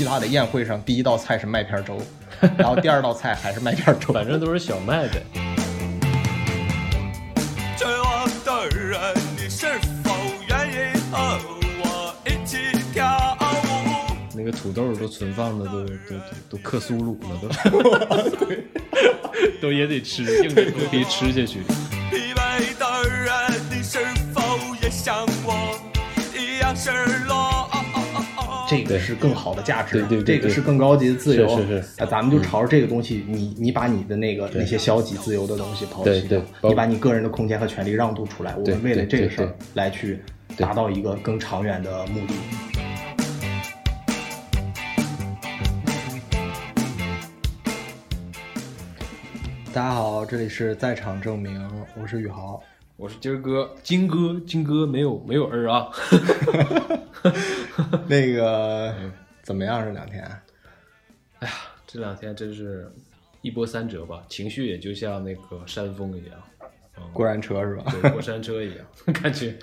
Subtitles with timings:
[0.00, 2.00] 希腊的宴会上，第一道菜是麦片粥，
[2.56, 5.22] 然后第二道菜还是麦片粥，反正都是小麦呗。
[7.76, 8.98] 绝望的人，
[9.36, 9.66] 你是
[10.02, 10.14] 否
[10.48, 11.38] 愿意和
[11.82, 12.56] 我一起
[12.94, 14.16] 跳舞？
[14.34, 15.96] 那个土豆都存放的都都都
[16.48, 18.50] 都克苏鲁了都，
[19.60, 21.60] 都也得吃，硬着头皮吃下去。
[28.70, 31.48] 这个是更好的价值，对对对这个是更高级的自由。
[31.48, 40.20] 是是是啊，咱们就朝着这个东西，你你把你的那个那些消极自由的东西抛弃掉你把你个人的空间和权利让渡出来，我们为了这个事儿来去
[40.56, 42.34] 达到一个更长远的目的。
[49.72, 51.68] 大家好，这里是在场证明，
[52.00, 52.62] 我是宇豪。
[53.00, 55.88] 我是今儿哥，金哥，金哥没有没有儿啊。
[58.06, 58.94] 那个
[59.40, 59.82] 怎么样？
[59.82, 60.22] 这两天？
[61.38, 61.54] 哎呀
[61.86, 62.92] 这两天真是
[63.40, 66.38] 一波三折吧，情绪也就像那个山峰一样，
[67.10, 67.84] 过山车是吧？
[67.90, 69.56] 对，过山车一样， 感觉。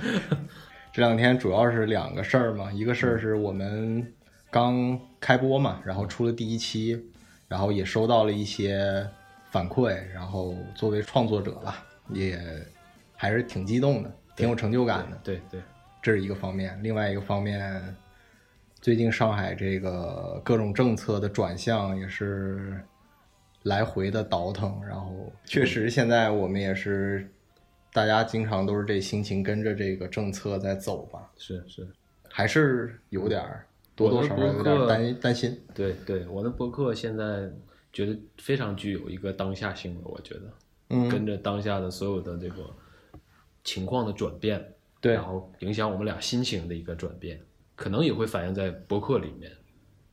[0.92, 4.12] 这两天主要是两个事儿嘛，一个事儿是我们
[4.50, 7.00] 刚开播嘛，然后出了第一期，
[7.48, 9.08] 然后也收到了一些
[9.52, 12.42] 反馈，然后作为创作者吧，也
[13.18, 15.62] 还是挺激动的，挺有成就感的，对对，
[16.02, 16.80] 这是一个方面。
[16.82, 17.84] 另外一个方面，
[18.80, 22.80] 最近上海这个各种政策的转向也是
[23.64, 27.30] 来回的倒腾，然后确实现在我们也是。
[27.94, 31.88] 大家经常都是这心情跟着这个政策在走吧，是是，
[32.30, 33.66] 还是有点儿
[33.96, 35.60] 多多少少有点担担心。
[35.74, 37.50] 对对，我的博客现在
[37.92, 40.42] 觉得非常具有一个当下性了，我觉得，
[40.90, 42.70] 嗯，跟着当下的所有的这个
[43.68, 44.66] 情况的转变，
[45.02, 47.38] 对然后影响我们俩心情的一个转变，
[47.76, 49.52] 可能也会反映在博客里面。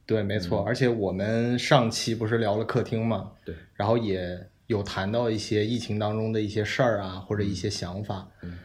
[0.05, 0.65] 对，没错。
[0.65, 8.29] 而且我们上期不是聊了客厅嘛，对，然后也有谈到一些疫情当中的一些事儿啊，或者一些想法。
[8.43, 8.59] 嗯，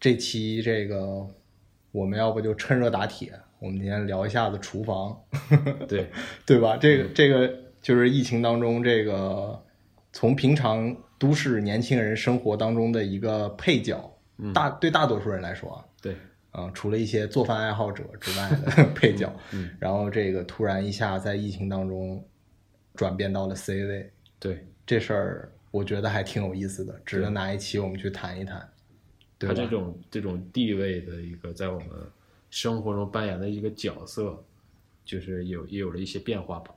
[0.00, 1.24] 这期这个
[1.92, 5.20] 我们要不就趁热打铁，我们今天聊一下子厨房，
[5.86, 6.08] 对
[6.46, 6.78] 对吧？
[6.78, 9.62] 这个这个就是疫情当中这个
[10.10, 14.11] 从平常都市年轻人生活当中的一个配角，
[14.52, 16.16] 大对大多数人来说啊，对，
[16.50, 19.70] 啊、除了一些做饭爱好者之外的 配角，嗯。
[19.78, 22.24] 然后这个突然一下在疫情当中
[22.94, 28.66] 转变到了 C 位，对，这事儿我觉得还挺有意思的，值得拿一期我们去谈一谈。
[29.38, 31.88] 对吧他这种这种地位的一个在我们
[32.48, 34.40] 生活中扮演的一个角色，
[35.04, 36.72] 就是有也有了一些变化吧。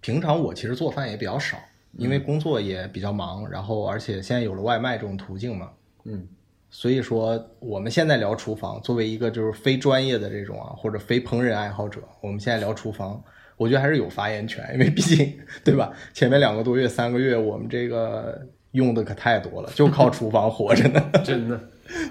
[0.00, 1.58] 平常我其实做饭也比较少，
[1.94, 5.72] 因嗯为工作也比较忙，然后而且现在有了外卖这种途径嘛，
[6.04, 6.28] 嗯，
[6.70, 13.22] 所以说我们现在聊厨房，作为一个就是非专业的这种啊，或者非烹饪爱好者，我们现在聊厨房，
[13.56, 15.92] 我觉得还是有发言权，因为毕竟对吧？
[16.14, 21.60] 前面两个多月、三个月，我们这个用的可太多了，就靠厨房活着呢， 真的，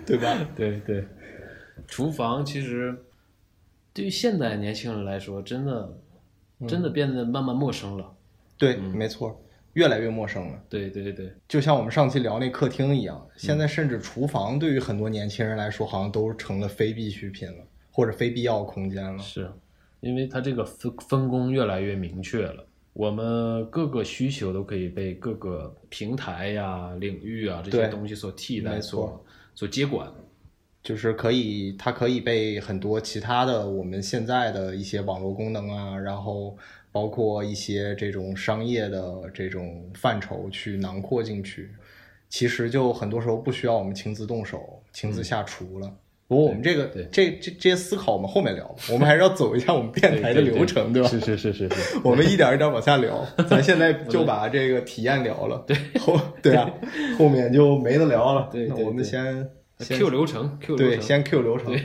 [0.06, 0.28] 对吧？
[0.56, 1.06] 对对，
[1.88, 2.94] 厨房其实
[3.94, 5.98] 对于现代年轻人来说，真的
[6.68, 8.14] 真的变得慢慢陌生了。
[8.58, 9.42] 对，嗯没错，
[9.74, 10.62] 越来越陌生了。
[10.70, 19.20] 对对对，就像我们上期聊那客厅一样，现在甚至厨房对于很多年轻人来说，好像都成了非必需品了，或者非必要空间了。
[19.20, 19.52] 是
[20.02, 30.12] 因为它这个分分工越来越明确了，我们各个需求都可以被各个平台呀、领域啊这些东西所替代、所所接管。
[30.82, 36.58] 就是可以，它可以被很多其他的我们现在的一些网络功能啊，然后
[36.92, 41.70] 包括一些这种商业的这种范畴去囊括进去。
[42.30, 45.92] 其实就很多时候不需要我们亲自动手、亲自下厨了。
[46.28, 51.10] 不过我们这个这这这些思考我们后面聊，我们还是要走一下我们电台的流程，对吧？
[51.10, 56.72] 是是是是是， 我们一点一点往下聊，咱现在就把这个体验聊了，对后对啊，
[57.18, 58.48] 后面就没得聊了。
[58.52, 59.50] 对对那我们先
[59.80, 61.76] 先 Q 流程，Q 流程，对先 Q 流程，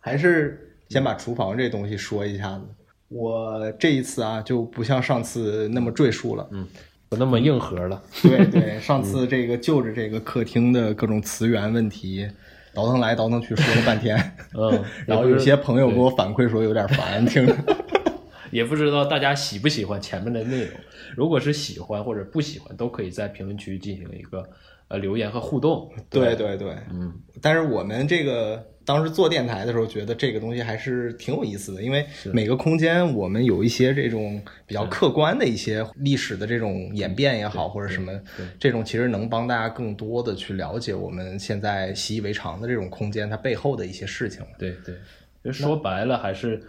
[0.00, 2.64] 还是先把厨房这东西说一下子。
[3.10, 6.48] 我这一次啊，就不像上次那么赘述了。
[6.52, 6.66] 嗯，
[7.08, 8.00] 不那么硬核了。
[8.22, 12.26] 对对，上次这个就着这个客厅的各种词源问题，
[12.72, 14.16] 倒腾来倒腾去说了半天。
[14.56, 17.56] 嗯， 然后有些朋友给我反馈说有点烦，听着。
[18.52, 20.74] 也不知道大家喜不喜欢前面的内容。
[21.16, 24.48] 如果是喜欢或者不喜欢，都可以在评论区进行一个
[24.88, 25.90] 呃留言和互动。
[26.08, 38.12] 对对对，嗯，但是我们这个当时做电台的时候，觉得这个东西还是挺有意思的，因为每个空间我们有一些这种比较客观的一些历史的这种演变也好，或者什么
[38.58, 44.44] 这种，其实能帮大家更多的去了解我们现在习以为常的这种空间它背后的一些事情。
[44.58, 44.96] 对对，
[45.44, 46.60] 就说白了还是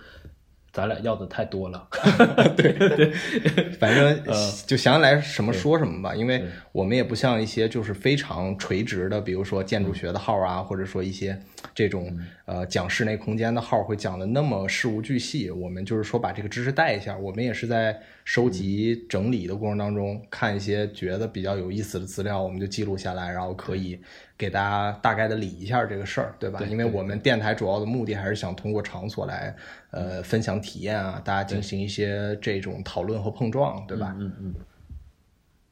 [0.74, 1.88] 咱俩要的太多了。
[2.56, 3.12] 对
[3.80, 11.38] 反正呃就想起来什么说什么吧，因为我们也不像一些就是非常垂直的，比如说建筑学的号啊，或者说一些
[11.76, 12.18] 这种
[12.52, 15.50] 呃讲室内空间的号会讲的那么事无巨细。
[15.50, 23.98] 我们就是说把这个知识带一下，我们也是在收集整理的过程当中看一些觉得比较有意思的资料，我们就记录下来，然后可以
[24.38, 26.60] 给大家大概的理一下这个事儿，对吧？
[26.60, 29.56] 对因为我们电台主要的目的还是想通过场所来
[29.92, 34.14] 呃分享体验啊，大家进行一些这种讨论和碰撞，对吧？
[34.20, 34.56] 嗯嗯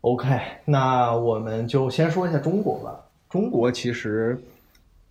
[0.01, 3.05] OK，那我们就先说一下中国吧。
[3.29, 4.41] 中国其实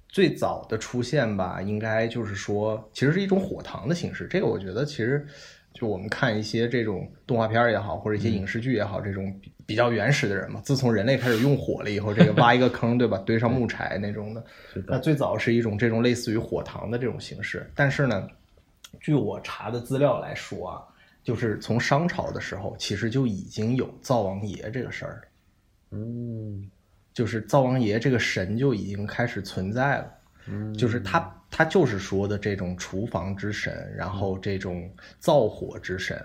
[0.08, 4.26] 最早的出现吧，应该就是说，其实是一种火塘的形式。
[4.26, 5.26] 这个我觉得其实
[5.74, 13.18] 就我们看一些这种动画片儿也好，或者一些影视剧也好，这种比比较原始的人嘛，自从人类开始用火了以后，这个挖一个坑，对吧？
[13.18, 14.42] 堆上木柴那种的
[14.86, 18.26] 那最早是一种这种类似于火塘的这种形式，但是呢，
[19.00, 20.82] 据我查的资料来说啊，
[21.22, 26.70] 就是从商朝的时候，其实就已经有灶王爷这个事儿了，嗯
[27.18, 30.14] 就是灶王爷这个神就已经开始存在了。
[30.46, 34.88] 嗯，就是他，他就是说的这种厨房之神，然后这种
[35.18, 36.16] 灶火之神。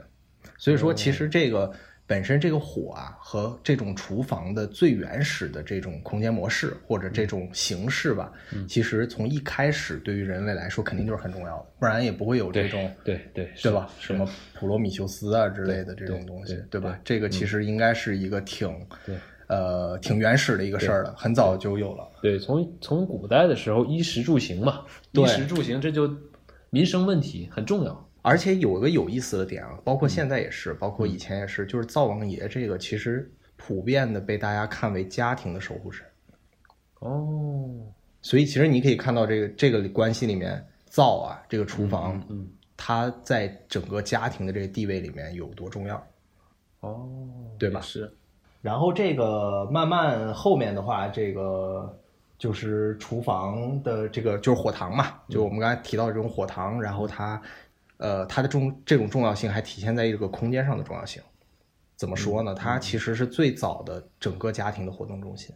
[0.55, 1.73] 所以说，其实这个
[2.05, 8.31] 本身这个火啊，和这种厨房的最原始的这种空间模式或者这种形式吧，
[8.67, 12.93] 其实从一开始对于人类来说肯定就是很重要的，不然也不会有这种。
[13.03, 13.89] 对对对吧？
[13.99, 16.99] 什么普罗米修斯啊之类的这种东西对，吧？
[17.03, 18.69] 这个其实应该是一个挺
[19.07, 19.15] 对
[19.53, 22.09] 呃挺原始的一个事儿了，很早就有了。
[22.21, 26.09] 对，从从古代的时候，衣食住行嘛，衣食住行这就
[26.69, 28.09] 民生问题很重要。
[28.21, 36.05] 而且有一个有意思的点啊，包括现在也是，包括以前也是，就是灶王爷这个其实普遍的被大家看为家庭的守护神。
[36.99, 37.69] 哦，
[38.21, 42.47] 所以其实你可以看到这个这个关系里面，灶啊这个厨房，嗯，
[42.77, 46.01] 它在整个家庭的这个地位里面有多重要。
[46.79, 47.09] 哦，
[47.59, 48.09] 对吧是，
[48.63, 51.99] 然后这个慢慢后面的话，这个
[52.37, 57.41] 就是厨房的这个就是火塘嘛，就我们刚才提到这种火塘，然后它
[57.97, 61.21] 呃它的重这种重要性还体现在这个空间上的重要性。
[61.97, 62.55] 怎么说呢？
[62.55, 65.53] 它其实是最早的整个家庭的活动中心。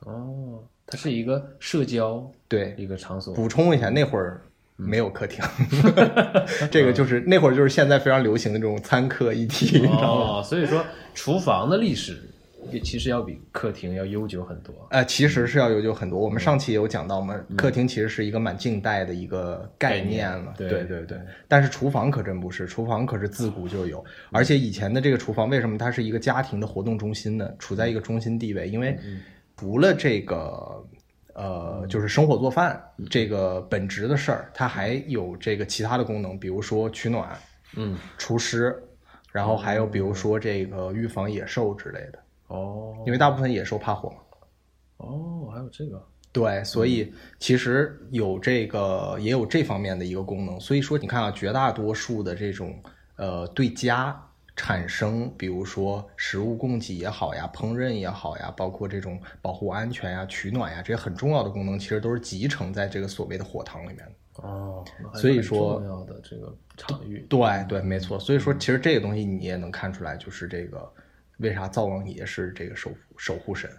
[0.00, 3.32] 哦，它是一个社交对，一个场所。
[3.32, 4.42] 补充一下，那会儿
[4.80, 5.44] 没有客厅，
[6.70, 10.38] 这个就是那会儿就是现在非常流行的这种餐客一体， 你知道吗？
[10.38, 10.84] 哦，所以说
[11.14, 12.16] 厨房的历史
[12.70, 14.72] 也其实要比客厅要悠久很多。
[14.90, 16.18] 呃，其实是要悠久很多。
[16.20, 20.54] 我们上期也有讲到嘛，客厅其实是一个蛮近代的一个概念了。
[20.56, 27.50] 对对对但是厨房可真不是，厨房可是自古就有，而且以前的这个厨房为什么它是一个家庭的活动中心呢？
[27.58, 28.96] 处在一个中心地位，因为
[29.56, 30.84] 除了这个。
[31.40, 37.38] 呃，就是生火做饭这个本职的事儿，它还有这个其他的功能，比如说取暖、
[37.76, 38.76] 嗯，除湿，
[39.30, 42.18] 然后还有比如说这个预防野兽之类的，
[42.48, 44.16] 哦，因为大部分野兽怕火嘛。
[44.96, 50.58] 哦，还有这个，对，所以其实有这个也有这方面的一个功能。
[50.58, 52.74] 所以说，你看啊，绝大多数的这种
[53.14, 54.20] 呃对家
[54.58, 64.42] 产生，比如说食物供给也好呀，烹饪也好呀，包括这种保护安全呀、取暖呀这些很重要的功能，其实都是集成在这个所谓的火塘里面的。
[64.42, 64.84] 哦，
[65.14, 67.24] 所以说重要的这个场域。
[67.30, 68.18] 对对，没错。
[68.18, 70.92] 所以说，其实这个东西你也能看出来，就是这个
[71.38, 73.70] 为啥灶王爷是这个守护守护神。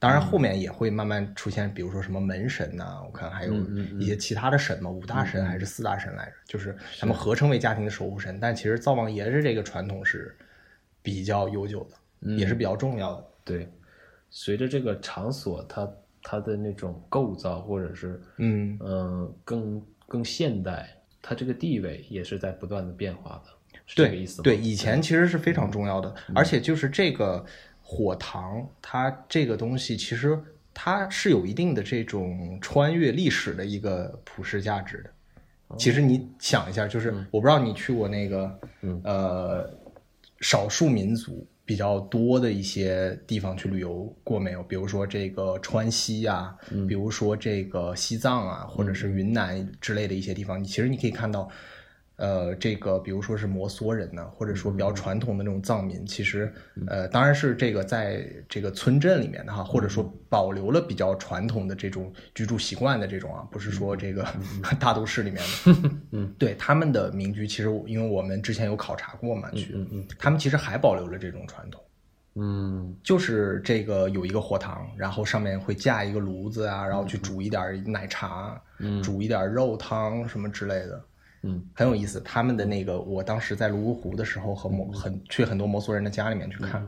[0.00, 3.52] 当然，后面也会慢慢出现，比如说什么门神呐、我看还有
[3.98, 8.40] 一些其他的神嘛，五大神还是四大神来着，就是他们合称为家庭的守护神。
[8.40, 10.34] 但其实灶王爷是这个传统是
[11.02, 13.26] 比较悠久的，也是比较重要的。
[13.44, 13.68] 对，
[14.30, 15.86] 随着这个场所它
[16.22, 20.88] 它的那种构造，或者是嗯，嗯更更现代，
[21.20, 24.44] 它这个地位也是在不断的变化的，是这个意思吗？
[24.44, 27.44] 对，以前其实是非常重要的，而且就是这个
[27.92, 30.40] 火塘，它这个东西其实
[30.72, 35.10] 它是有一定的这种穿越历史的一个普世价值的。
[35.76, 38.60] 其实你想一下，就是我不知道你去过那个，
[39.02, 39.68] 呃，
[40.40, 44.62] 少数民族比较多的一些地方去旅游过没有？
[44.62, 46.56] 比如说这个川西啊，
[46.86, 51.50] 比如说这个西藏啊，或者是云南之类的一些地方，你其实你可以看到，
[52.20, 56.52] 呃，这个比如说是摩梭人呢，或者说比较传统的那种藏民，其实
[56.86, 64.26] 呃，当然是这个在这个村镇里面的哈，或者说保留了比较传统的这种居住习惯的这种啊，不是说这个
[64.78, 69.74] 大都市里面的， 嗯，对他们的民居，其实因为我们之前有考察过嘛，去，
[70.18, 71.82] 他们其实还保留了这种传统。
[72.34, 72.94] 嗯。
[73.02, 79.02] 就是这个有一个火塘，然后上面会架一个炉子啊，然后去煮一点奶茶，嗯。
[79.02, 81.02] 煮一点肉汤什么之类的。
[81.42, 82.20] 嗯很有意思。
[82.20, 86.86] 他们的那个，我当时在泸沽湖的时候，和摩很去很多摩梭人的家里面去看，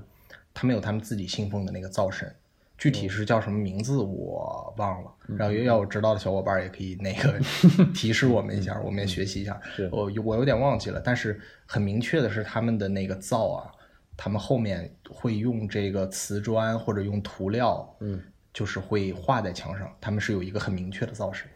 [0.53, 2.35] 他们有他们自己信奉的那个灶神，
[2.77, 5.11] 具体是叫什么名字我忘了。
[5.39, 7.41] 然后要我知道的小伙伴也可以那个
[7.95, 9.59] 提示我们一下，我们也学习一下。
[9.75, 13.71] 是我有我有点忘记了，但是很明确的是他们的那个灶啊，
[14.17, 18.21] 他们后面会用这个瓷砖或者用涂料，嗯，
[18.53, 21.49] 就是会画在墙上，他们是有一个很明确的灶神。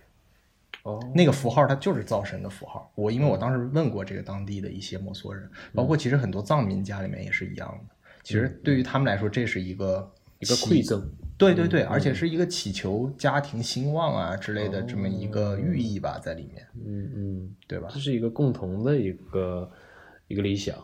[0.87, 2.88] 哦，那个符号它就是灶神的符号。
[2.95, 7.95] 我因为我当时问过这个当地的一些摩梭人，包括其实很多藏民家里面也是一样的。
[8.23, 11.02] 其实对于他们来说，这是一个一个馈赠，
[11.37, 17.99] 对对对，而且是一个祈求家庭兴旺啊之类的这么一个寓意吧，在里面，嗯嗯，对吧这？
[17.99, 19.69] 是一个共同的一个
[20.28, 20.76] 一个理想，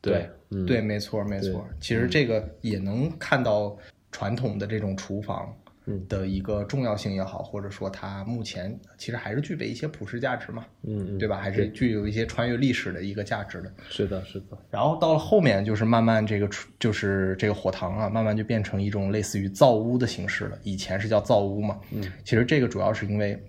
[0.00, 1.66] 对，嗯，对，没错没错。
[1.80, 3.76] 其实这个也能看到
[4.12, 5.67] 传统的这种厨房嗯
[6.08, 11.38] 的一个重要性也好，或者说它目前其实还是具备一些普世价值嘛，嗯嗯，对吧？
[11.38, 13.72] 还是具有一些穿越历史的一个价值的。
[13.88, 20.58] 是的，是的，然后到了后面，就是慢慢这个出就是这个火塘啊，慢慢就变成一种类似于造屋的形式了。
[20.62, 23.40] 以前是叫造屋嘛，嗯，其实这个主要是因为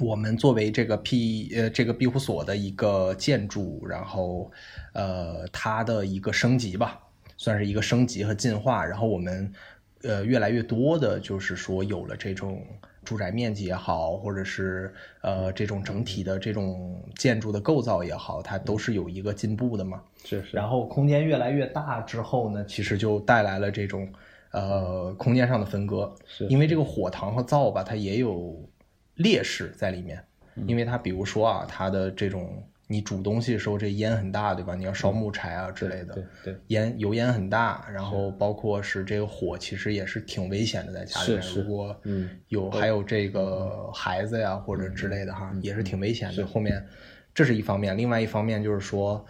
[0.00, 4.50] 我们作为这个庇呃这个庇护所的一个建筑，然后
[4.94, 6.98] 呃它的一个升级吧，
[7.36, 8.84] 算是一个升级和进化。
[8.84, 9.52] 然后我们
[10.02, 12.64] 呃越来越多的，就是说有了这种
[13.04, 14.92] 住宅面积也好，或者是
[15.22, 20.02] 呃这种整体的这种建筑的构造也好，它都是有一个进步的嘛。
[20.24, 24.08] 是是，然后空间越来越大之后呢，其实就带来了这种
[24.52, 26.46] 呃空间上的分割，是。
[26.48, 28.68] 因为这个火塘和灶吧，它也有
[29.14, 30.22] 劣势在里面，
[30.66, 34.74] 因为它比如说啊，它的这种你煮东西的时候，这烟很大，对吧？
[34.74, 46.44] 你要烧木柴啊之类的，对对，烟油烟很大，然后包括是这个火，其实也是挺危险的，在家里如果嗯有还有这个孩子呀或者之类的哈，也是挺危险的。
[46.44, 46.84] 后面
[47.32, 49.24] 这是一方面，另外一方面就是说，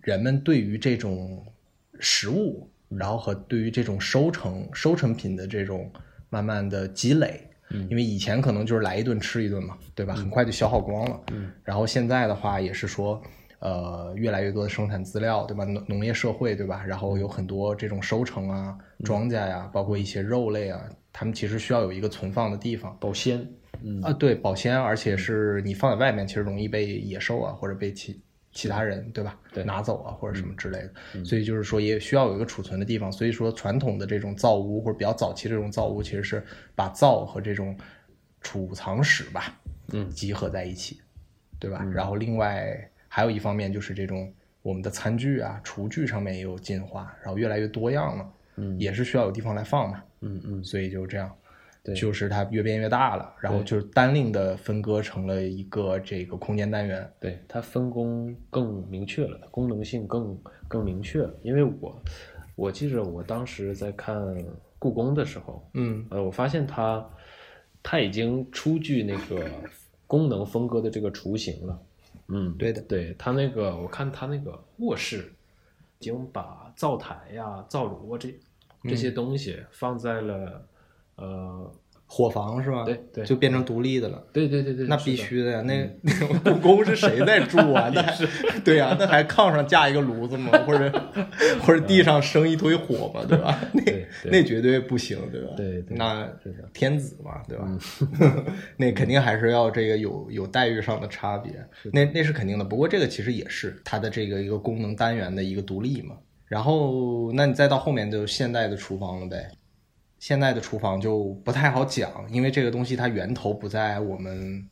[0.00, 1.44] 人们对于这种
[1.98, 5.90] 食物，然后和对于这种收成收成品的这种
[6.30, 7.50] 慢慢的积累。
[7.88, 10.14] 因为以前可能就是来一顿吃一顿嘛，对吧？
[10.14, 11.20] 很快就消耗光了。
[11.32, 13.20] 嗯，然后现在的话也是说，
[13.58, 15.64] 呃，越来越多的生产资料，对吧？
[15.64, 16.84] 农农业社会，对吧？
[16.86, 20.80] 然后有很多这种收成啊、庄稼呀，包括一些肉类啊，
[21.12, 22.96] 他们其实需要有一个存放的地方。
[23.00, 23.46] 保鲜，
[23.82, 28.20] 嗯啊，对，保鲜，而且是你放在外面，其实容易被野兽啊，或者被其
[28.54, 29.38] 其他人，对吧？
[29.52, 31.24] 对拿走啊，或者什么之类的。
[31.24, 33.12] 所以就是说，也需要有一个储存的地方。
[33.12, 36.42] 所以说，传统的这种灶屋或者比较早期这种灶屋，其实是
[36.74, 37.76] 把灶和这种
[38.40, 39.60] 储藏室吧，
[39.92, 41.00] 嗯集合在一起，
[41.58, 41.84] 对吧？
[41.92, 44.32] 然后另外还有一方面就是这种
[44.62, 50.02] 我们的餐具啊、厨具上面也有进化，然后越来越多样了，嗯也是需要有地方来放嘛。
[50.20, 51.43] 嗯嗯，所以就这样，对
[51.92, 57.12] 就是它越变越大了，然后就是单令的分割成了一个这个空间单元。
[57.20, 61.34] 对，它分工更明确了，功能性更更明确了。
[61.42, 62.02] 因为我
[62.56, 64.16] 我记着我当时在看
[64.78, 67.06] 故宫的时候，嗯呃，我发现它
[67.82, 69.44] 它已经出具那个
[70.06, 71.82] 功能分割的这个雏形了。
[72.28, 75.30] 嗯，对的对它那个，我看它那个卧室
[75.98, 78.34] 已经把灶台呀、灶炉啊这
[78.84, 80.66] 这些东西放在了，
[81.16, 81.70] 呃，
[82.06, 82.84] 伙房是吧？
[82.84, 84.22] 对对就变成独立的了。
[84.32, 85.88] 对对对对，那必须的呀，那
[86.44, 87.90] 那故宫是谁在住啊？
[87.94, 88.28] 那是
[88.64, 90.50] 对呀、那还炕上架一个炉子吗？
[90.66, 90.90] 或者
[91.62, 93.24] 或者地上生一堆火吗？
[93.28, 93.58] 对吧？
[93.72, 95.54] 那那绝对不行，对吧？
[95.56, 96.28] 对对那
[96.72, 97.66] 天子嘛，对吧？
[98.76, 101.52] 那肯定还是要这个有有待遇上的差别，
[101.92, 102.64] 那那是肯定的。
[102.64, 106.16] 不过这个其实也是它的这个一个功能单元的一个独立嘛。
[106.46, 109.50] 然后，那你再到后面就现代的厨房了呗。
[110.26, 114.66] 现在的厨房就不太好讲，因为这个东西它源头不在我们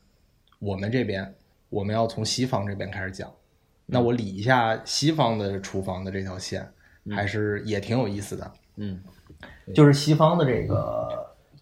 [0.59, 1.31] 我们这边，
[1.69, 3.31] 我们要从西方这边开始讲。
[3.85, 6.67] 那我理一下西方的厨房的这条线，
[7.11, 8.51] 还是也挺有意思的。
[8.77, 8.99] 嗯
[9.75, 11.07] 就是西方的这个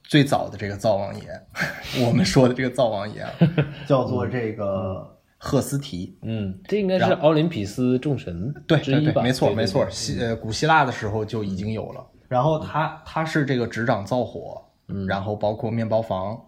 [0.04, 1.26] 最早的这个灶王爷，
[2.06, 3.32] 我们说的这个灶王爷啊
[3.88, 6.16] 叫做这个赫斯提。
[6.22, 9.14] 嗯，这应该是奥林匹斯众神对之一吧？
[9.14, 12.06] 对对，没错没错，对希呃古希腊的时候就已经有了。
[12.30, 14.64] 然后他他是这个执掌灶火，
[15.08, 16.40] 然后包括面包房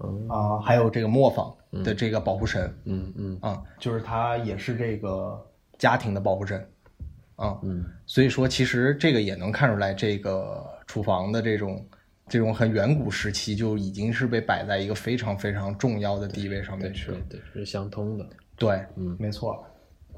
[0.00, 1.54] 嗯啊，还有这个磨坊
[1.84, 5.40] 的这个保护神嗯嗯啊，就是他也是这个
[5.78, 6.68] 家庭的保护神
[7.36, 7.56] 啊。
[7.62, 11.86] 嗯所以说，其实这个也能看出来，这个厨房的这种
[12.26, 17.38] 这种很远古时期就已经是被摆在一个非常非常重要的地位上面去了对。
[17.38, 18.26] 对，是相通的。
[18.56, 19.64] 对，嗯没错。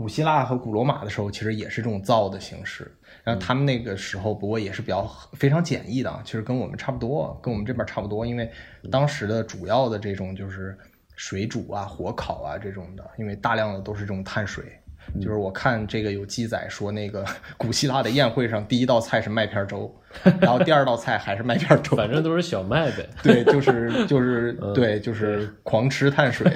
[0.01, 2.91] 古希腊和古罗马的时候，其实也是这种造的形式。
[3.23, 8.25] 然后他们那个时候，不过也是比较非常简易的啊，其实跟我们差不多，跟我们这边差不多。
[8.25, 8.51] 因为
[8.91, 10.75] 当时的主要的这种就是
[11.17, 14.80] 水煮啊、火烤啊这种的，因为大量的都是这种碳水。
[15.21, 17.25] 就是我看这个有记载说，那个
[17.57, 19.93] 古希腊的宴会上，第一道菜是麦片粥，
[20.41, 23.09] 然后第二道菜还是麦片粥，反正都是小麦呗。
[23.23, 26.47] 对，就是就是嗯对，就是狂吃碳水，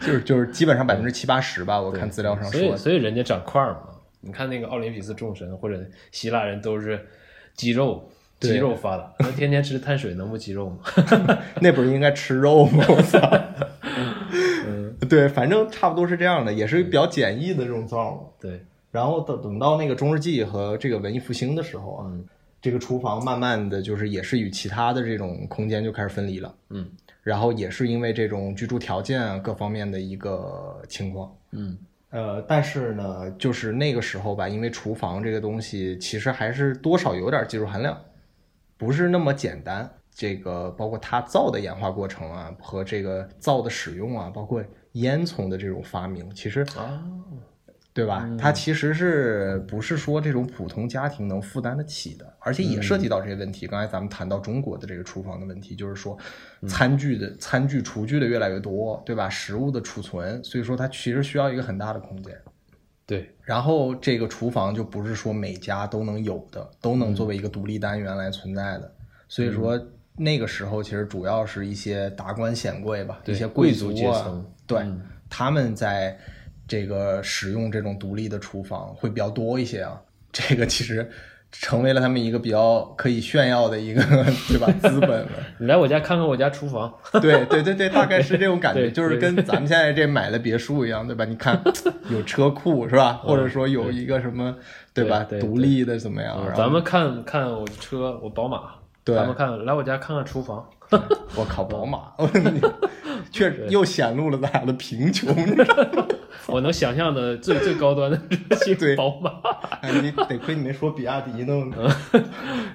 [0.00, 2.76] 就是就是基本上百分之七八十吧，我看资料上所以说。
[2.76, 3.80] 所以人家长块儿嘛。
[4.20, 5.78] 你看那个奥林匹斯众神或者
[6.10, 7.06] 希腊人都是
[7.54, 10.78] 肌肉肌肉发达，那天天吃碳水能不肌肉吗？
[11.60, 12.84] 那不是应该吃肉吗？
[12.88, 13.20] 我操！
[15.04, 18.32] 对，反正差不多是这样的，也是比较简易的这种灶。
[18.40, 22.24] 对，然后等等到那个中世纪和这个文艺复兴的时候啊，嗯
[22.60, 26.54] 这个厨房慢慢的就是也是与其他的这种空间就开始分离了。
[26.70, 26.90] 嗯
[27.22, 31.34] 然后也是因为这种居住条件啊各方面的一个情况。
[31.52, 31.76] 嗯
[32.10, 37.98] 呃，但是呢，就是那个时候吧，因为厨房这个东西其实还是多少有点技术含量，
[38.76, 39.90] 不是那么简单。
[40.14, 44.62] 这个包括它灶的演化过程啊，和这个灶的使用啊，包括
[44.94, 47.04] 烟囱的这种发明，其实啊，
[47.92, 48.28] 对吧？
[48.36, 53.66] 它其实是不是说这种普通家庭能负担得起的，而且也涉及到这些问题。
[53.66, 56.18] 刚才咱们谈到中国的这个厨房的问题，就是说
[56.66, 59.28] 餐具的餐具厨具的越来越多，对吧？
[59.28, 62.36] 食物的储存，所以说它其实需要一个很大的空间。
[63.06, 68.92] 对，然后这个厨房就不是说每家都能有的，都能作为一个独立单元来存在的。
[69.28, 69.78] 所以说
[70.16, 76.16] 那个时候其实主要是一些达官显贵吧，一些贵族族阶啊层对，嗯他们在
[76.68, 80.00] 这个使用这种独立的厨房会比较多一些啊。
[80.32, 81.08] 这个其实
[81.52, 84.02] 成为了他们一个比较可以炫耀的一个
[84.48, 85.28] 对吧 资本了。
[85.58, 86.92] 你来我家看看我家厨房。
[87.20, 91.24] 对对对对，大概是这种感觉，就是跟咱们现在这买的别墅一样，对吧？
[91.24, 91.60] 你看
[92.10, 93.14] 有车库是吧？
[93.24, 94.56] 或者说有一个什么，
[94.92, 95.24] 对吧？
[95.40, 96.36] 独立的怎么样？
[96.56, 98.60] 咱们看看我车，我宝马。
[99.04, 100.64] 对咱们看来我家看看厨房。
[101.34, 102.12] 我靠，宝马，
[103.32, 106.06] 确实又显露了咱俩的贫穷，你知道吗？
[106.46, 108.20] 我能想象的最最高端的
[108.64, 109.30] 是对宝马，
[109.80, 111.54] 哎，你得亏你没说比亚迪呢。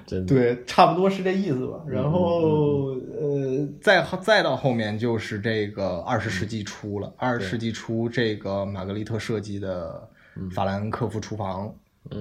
[0.06, 0.34] 真的。
[0.34, 1.80] 对，差不多是这意思吧。
[1.86, 2.88] 嗯然后
[3.18, 7.12] 呃，再再到后面就是这个二十世纪初了。
[7.16, 11.72] 二十世纪初，这个玛格丽特设计的嗯法兰克福厨房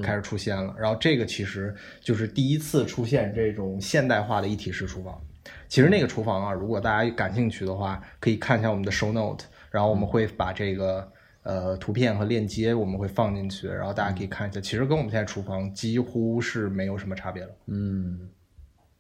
[0.01, 0.75] 开始出现了。
[0.77, 5.19] 然后这个其实就是第一次出现这种现代化的一体式厨房。
[5.67, 11.11] 其实那个厨房啊，如果大家感兴趣的话，可以看一下我们的 show note，然后我们会把这个。
[11.41, 14.59] 呃，图片和链接我们会放进去，然后大家可以看一下。
[14.59, 17.49] 其实跟我们现在厨房几乎是没有什么差别了。
[17.67, 18.29] 嗯，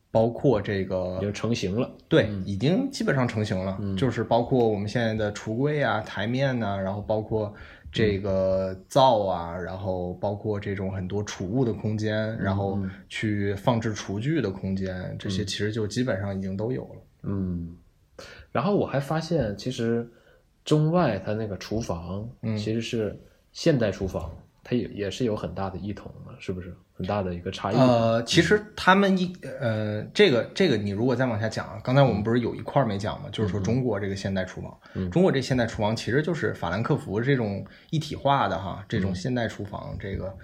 [0.09, 1.91] 包括这个已经成型了。
[2.07, 7.53] 对，已经基本上成型了，嗯就是包括我们现在的橱柜啊、台面呐、然后包括
[7.91, 17.01] 这个灶啊，然后包括这种很多储物的空间，然后去放置厨具的空间，这些其实就基本上已经都有了。
[17.23, 17.75] 嗯，
[18.51, 20.07] 然后我还发现，其实
[20.63, 22.55] 中外它那个厨房，嗯。
[22.55, 23.19] 其实是
[23.51, 24.31] 现代厨房，
[24.69, 26.71] 它也也是有很大的异同的，是不是？
[26.93, 27.75] 很大的一个差异。
[27.75, 33.29] 呃，其实他们一呃，这个这个你如果再往下讲啊，刚才我们不是有一块儿没讲吗？
[33.31, 34.77] 就是说中国这个现代厨房，
[35.09, 40.37] 中国这现代厨房其实就是法兰克福这种一体化的哈，这种现代厨房，这个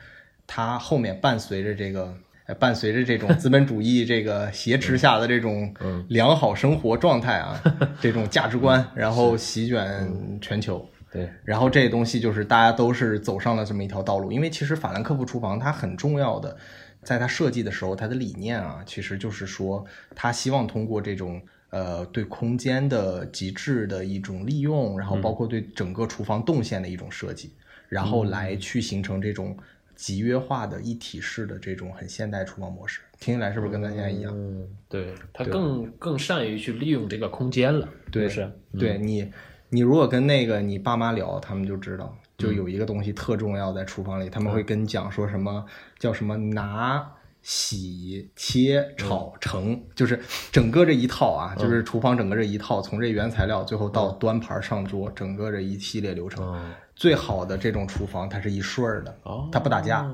[0.48, 2.12] 它后面伴随着这个。
[2.48, 5.74] 呃伴随着这种资本主义这个挟持下的这种
[6.10, 7.60] 良好生活状态啊，
[8.00, 10.88] 这种价值观，然后席卷全球。
[11.15, 16.58] 对，然后这些东西就是大家都是走上了这么一条道路，因为其实法兰克福厨房它很重要的，
[17.04, 27.54] 在它设计的时候，它的理念啊，其实就是说，它希望通过这种呃对空间的极致的一种利用，然后包括对整个厨房动线的一种设计，
[27.88, 29.58] 然后来去形成这种
[29.95, 32.99] 集约化的一体式的这种很现代厨房模式。
[33.19, 34.34] 听起来是不是跟咱现在一样？
[34.36, 38.41] 嗯，对，它更更善于去利用这个空间了，对，是
[38.73, 38.86] 不是？
[38.86, 39.32] 对你，
[39.76, 45.66] 你如果跟那个你爸妈聊，他们就知道，就有一个东西特重要在厨房里，他们会跟你讲说什么
[46.00, 47.06] 叫什么拿。
[47.48, 50.20] 洗、切、炒、盛，就是
[50.52, 56.60] 整个这一套啊，就是厨房整个这一套，从这原材料最后到端盘上桌，整个这一系列流程，哦
[56.96, 60.12] 最好的这种厨房它是一顺儿的，哦，它不打架。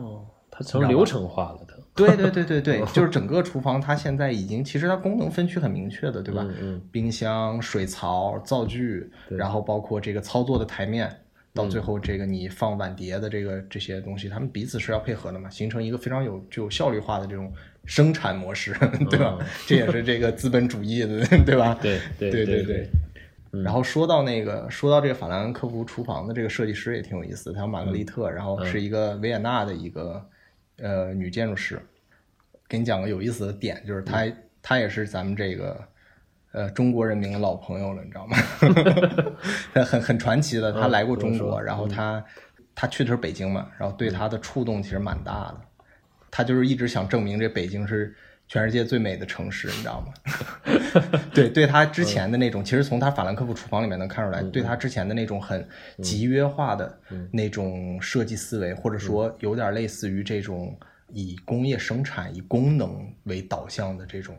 [0.49, 1.70] 它成流程化了的。
[2.07, 6.45] 对对对对对， 就是整个厨房它现在已经，其实它功能分区很明确的，对吧？
[6.49, 11.09] 嗯嗯冰箱、水槽、灶具，然后包括这个操作的台面，
[11.53, 17.51] 到最后这个你放碗碟的这个这些东西，他们彼此是要配合的嘛，形成一个非常有具有效率化的这种
[17.85, 18.73] 生产模式，
[19.09, 19.37] 对吧？
[19.67, 21.77] 这也是这个资本主义的， 对吧？
[21.81, 22.89] 对对对对对。
[23.63, 30.25] 然后说到那个，说到这个法兰克福厨房的这个设计师也挺有意思，他叫玛格丽特，然后是一个维也纳的一个
[30.77, 31.77] 呃女建筑师。
[32.71, 34.25] 给你讲个有意思的点，就是他
[34.61, 35.77] 他也是咱们这个
[36.53, 38.37] 呃中国人民的老朋友了，你知道吗？
[39.83, 42.23] 很很传奇的，他嗯来过中国，然后他
[42.73, 45.59] 他去的是北京嘛，然后对他的触动其实蛮大的。
[46.31, 48.15] 他就是一直想证明这北京是
[48.47, 50.13] 全世界最美的城市，你知道吗？
[51.35, 55.67] 对，对他之前的那种，其实从他法兰克福厨房里面能看出来，对他之前的那种很
[56.01, 56.97] 集约化的
[57.33, 60.73] 那种设计思维，或者说有点类似于这种
[61.13, 64.37] 以工业生产、以功能为导向的这种，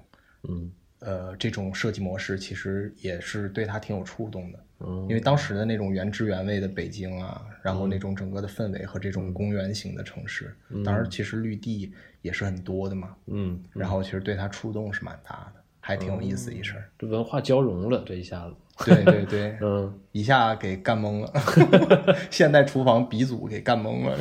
[0.49, 0.71] 嗯。
[1.05, 4.65] 呃，这种设计模式，其实也是对他挺有触动的。
[4.79, 5.03] 嗯。
[5.09, 10.55] 因为当时的那种原汁原味的北京啊，然后那种整个的氛围和这种公园型的城市，
[10.85, 16.89] 当然其实绿地也是很多的嘛，嗯，然后其实对它触动是蛮大的，还挺有意思一事儿。
[16.97, 18.55] 这文化交融了，这一下子，
[18.85, 24.17] 对对对， 嗯，一下给干懵了， 现代厨房鼻祖给干懵了。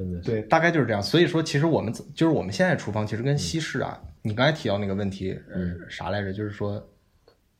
[0.00, 1.02] 真的，对，大概就是这样。
[1.02, 6.32] 所以说，其实我们就是我们现在厨房其实跟西式啊，你刚才提到那个问题，嗯，啥来着？
[6.32, 6.82] 就是说，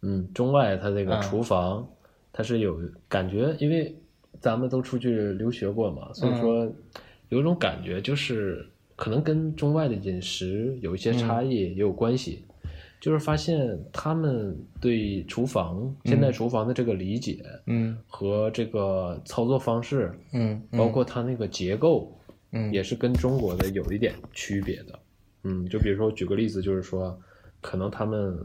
[0.03, 1.87] 嗯，中外它这个嗯厨房，
[2.33, 3.95] 它是有感觉，因为
[4.41, 6.73] 咱们都出去留学过嘛，所以嗯说
[7.29, 12.45] 有一种感觉，就是可能跟中外的饮食有一些差异也有关系。
[13.01, 22.15] 就是发现他们对厨房、现代厨房的这个理解嗯和这个操作方式，嗯，包括它那个结构，
[22.53, 24.99] 嗯也是跟中国的有一点区别的。
[25.45, 27.19] 嗯，就比如说举个例子，就是说，
[27.61, 28.39] 可能他们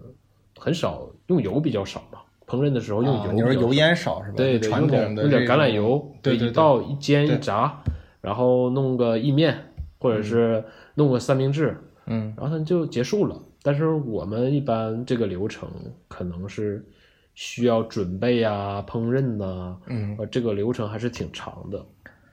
[0.58, 4.38] 很少用油比较少嘛，烹饪的时候用油油烟少是吧？
[4.38, 7.84] 对对，传用点统的用点橄榄油，对对一倒一煎一炸，
[8.22, 10.63] 然后弄个意面，或者是
[10.94, 13.41] 弄个三明治，嗯然后它就结束了。
[13.62, 15.68] 但是我们一般这个流程
[16.08, 16.86] 可能是
[17.34, 21.86] 需要准备呀、烹饪呐、嗯，呃，这个流程还是挺长的。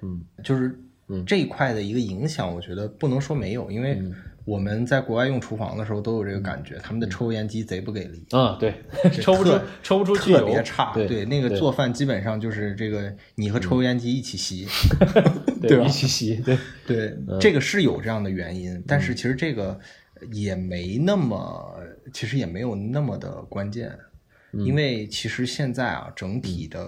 [0.03, 0.79] 嗯就是
[1.13, 1.25] 嗯。
[1.25, 4.13] 这一块的一个影响，我觉得不能说没有，因为嗯。
[4.45, 8.27] 我们在国外用厨房的时候都有这个感觉，他们的抽油烟机贼不给力。
[8.33, 8.75] 啊，对，
[9.21, 14.67] 抽不出抽不出去特，别差，对那个做饭基本上就是这个你和抽油烟机一起吸，
[15.63, 17.39] 对对吧一起吸，对，对，嗯。
[17.41, 19.79] 这个是有这样的原因，但是其实这个
[20.33, 21.79] 也没那么，
[22.13, 23.97] 其实也没有那么的关键，
[24.53, 24.65] 嗯。
[24.65, 26.81] 因为其实现在啊，整体的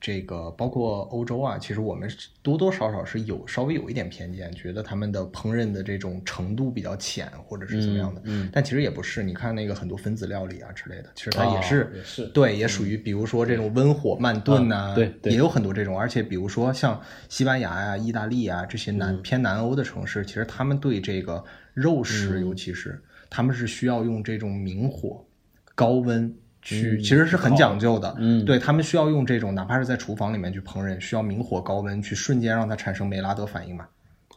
[0.00, 2.10] 这个包括欧洲啊，其实我们
[2.42, 8.50] 多多少少是有稍微有一点偏见，觉得他们的烹饪的这种程度比较浅，或者是怎么样的，嗯嗯。
[8.50, 15.32] 但其实也不是，你看那个很多分子料理啊之类的，其实它哦也是、也是对，也属于比如说这种温火慢炖呐、啊对对。
[15.32, 18.98] 也有很多这种，而且比如说像西班牙呀、意大利啊这些嗯。
[18.98, 21.44] 南、偏南欧的城市，其实他们对这个
[21.74, 22.46] 肉食，嗯。
[22.46, 25.22] 尤其是他们是需要用这种明火、
[25.74, 26.34] 高温
[26.64, 28.12] 去，嗯其实是很讲究的。
[28.18, 33.86] 嗯对他们需要用这种，哪怕是在厨房里面去烹饪，需要明火高温去瞬间让它产生美拉德反应嘛。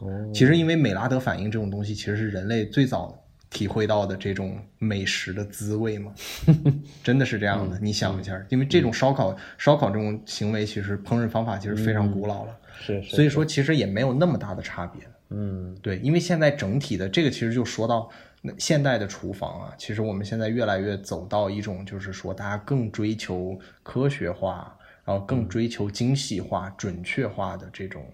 [0.00, 3.18] 哦其实因为美拉德反应这种东西，其实是人类最早
[3.50, 6.12] 体会到的这种美食的滋味嘛，
[7.02, 7.78] 真的是这样的。
[7.80, 15.02] 你想一下，因为这种烧烤、烧烤这种行为，其实烹饪方法其实非常古老了，是是，所以说其实也没有那么大的差别。
[15.30, 18.08] 嗯对，因为现在整体的这个其实就说到
[18.40, 28.04] 那现代的厨房啊，其实我们现在越来越走到一种就是说大家更追求科学化，然后更追求精细化、准确化的这种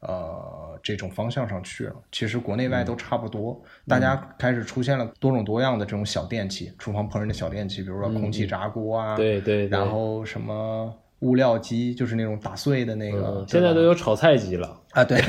[0.00, 1.96] 呃这种方向上去了。
[2.10, 10.92] 其实国内外都差不多，大家开始出现了多种多样的这种小电器，厨房烹饪的小电器，比如说空气炸锅啊，对对对，然后什么。
[11.22, 15.20] 物料机就是那种打碎的那个，嗯现在都有炒菜机了，啊，对，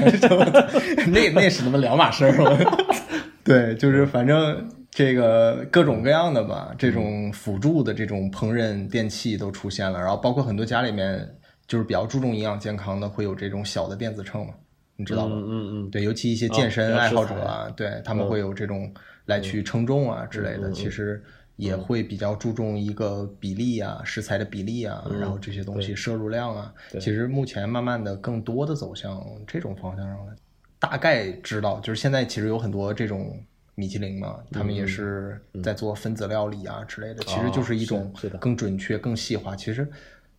[1.09, 2.31] 那那是他妈两码事儿。
[3.49, 11.27] 对，就是反正这个各种各样的吧，这种辅助的这种烹饪电器都出现了，然后包括很多家里面
[11.65, 14.53] 就是比较注重营养健康的，会有这种小的电子秤嘛，
[14.97, 15.35] 你知道吗？
[15.35, 18.93] 嗯嗯嗯，对，尤其一些健身哦爱好者啊，对他们会有这种
[19.25, 21.19] 来去称重啊之类的，其实
[21.55, 30.35] 也会比较注重一个比例啊，食材的比例啊，然后这些东西摄入量啊，其实目前慢慢的更多的走向这种方向上了。
[30.79, 33.37] 大概知道，就是现在其实有很多这种
[33.75, 39.87] 米其林嘛，他们也是在做分子料理啊之类的，其实就是一种更准确、更细化，其实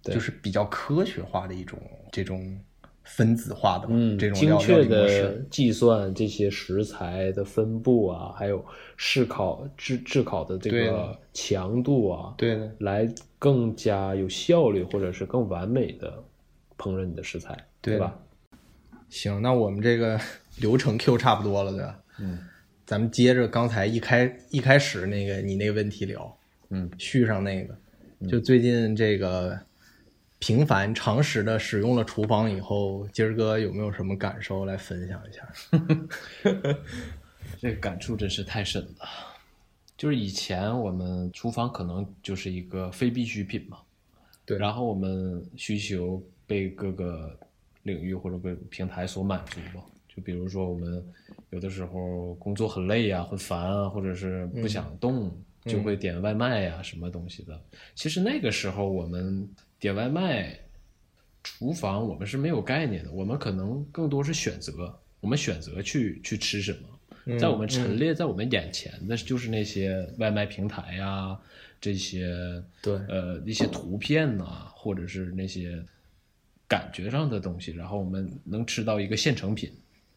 [0.03, 1.79] 就是比较科学化的一种
[2.11, 2.59] 这种
[3.03, 4.85] 分子化的吧嗯，这种精确。
[4.85, 8.65] 的计算这些食材的分布啊，还有
[8.97, 13.07] 试烤制制烤的这个强度啊，对的，来
[13.39, 16.23] 更加有效率或者是更完美的
[16.79, 18.19] 烹饪你的食材，对对吧？
[19.11, 20.19] 行，那我们这个
[20.59, 22.01] 流程 Q 差不多了，对吧？
[22.21, 22.39] 嗯，
[22.87, 26.39] 咱们接着刚才一开一开始那个你那个问题聊，
[26.71, 27.77] 嗯，续上那个，
[28.29, 29.59] 就最近这个
[30.39, 35.49] 频繁常识的使用了厨房以后，今儿哥有没有什么感受来分享一下？
[37.61, 39.09] 这个感触真是太深了。
[39.97, 43.79] 就是以前我们厨房可能就是一个非必需品嘛，
[44.47, 47.39] 对然后我们需求被各个
[47.83, 49.85] 领域或者被平台所满足吧。
[50.09, 51.05] 就比如说我们
[51.51, 55.33] 有的时候工作很累呀、很烦啊，或者是不想动，
[55.65, 57.61] 就会点外卖呀、什么东西的。
[57.95, 60.59] 其实那个时候我们点外卖，
[61.45, 66.79] 厨房我们是没有概念的，我们可能更多是选择，我们选择去去吃什么。
[67.27, 71.39] 嗯在我们陈列在我们眼前的就是那些外卖平台呀、
[71.79, 72.35] 这些
[72.83, 75.81] 对呃一些图片呐、或者是那些
[76.71, 79.71] 感觉上的东西，然后我们能吃到一个现成品。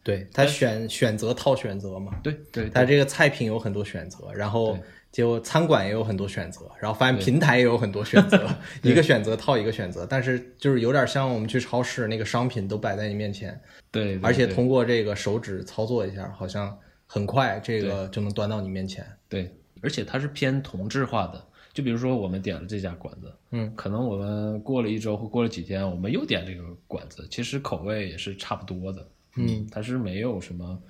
[0.04, 4.80] 对，他选选择套选择嘛，对对他这个菜品有很多选择，然后对。
[5.14, 8.48] 结果餐馆也有很多选择，然后发现平台也有很多选择，
[8.82, 13.56] 一个选择套一个选择，但是就是有点像我们去超市那个商品都摆在你面前，
[13.92, 19.06] 对，而且通过这个手指操作一下，好像很快这个就能端到你面前。
[19.28, 19.48] 对，
[19.82, 21.46] 而且它是偏同质化的。
[21.74, 29.06] 就比如说我们点了这家馆子，嗯，可能我们过了一周或过了几天，我们又点这个馆子，其实口味也是差不多的，
[29.36, 30.80] 嗯，它是没有什么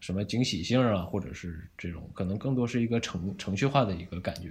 [0.00, 4.50] 什么惊喜性啊，或者是这种，可能更多是一个程程序化的一个感觉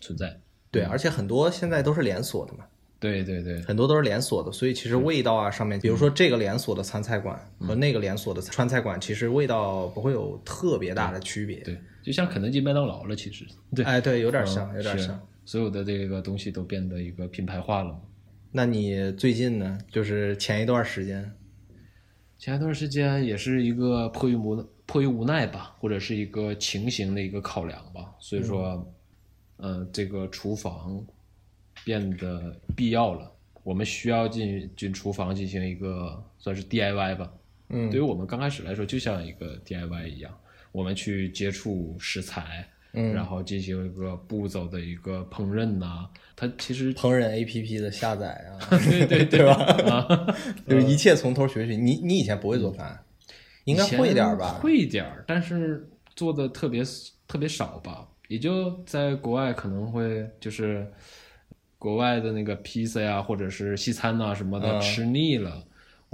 [0.00, 0.34] 存在。
[0.70, 2.64] 对，而且很多现在都是连锁的嘛，
[3.00, 3.60] 对对对。
[3.62, 11.58] 很多都是连锁的，所以其实味道啊上面，比如说这个连锁的川菜馆和那个连锁的川菜馆，其实味道不会有特别大的区别。
[11.58, 15.18] 对，就像肯德基、麦当劳了，其实对，哎，对，有点像，有点像。
[15.46, 18.00] 所有的这个东西都变得一个品牌化了嘛。
[18.52, 19.78] 那你最近呢？
[19.90, 21.32] 就是前一段时间，
[22.38, 28.86] 前一段时间也是一个迫于无迫于无奈吧，或者是一个情形的一个考量吧，所以说，
[29.56, 31.04] 呃，这个厨房
[31.84, 37.32] 变得必要了，我们需要进进厨房进行一个算是 DIY 吧。
[37.70, 40.32] 嗯对于我们刚开始来说，就像一个 DIY 一样，
[40.74, 48.58] 我们去接触食材，嗯然后进行一个步骤的一个烹饪呐、它其实烹饪 APP 的下载啊，
[48.90, 49.54] 对对对 吧？
[49.88, 50.36] 啊，
[50.68, 51.76] 就是一切从头学习。
[51.76, 53.00] 你你以前不会做饭，
[53.66, 54.54] 应该会点儿吧？
[54.60, 56.82] 会一点儿，但是做的特别
[57.28, 60.84] 特别少吧，也就在国外可能会就是
[61.78, 65.62] 国外的那个披萨呀，或者是西餐呐、什么的、嗯吃腻了，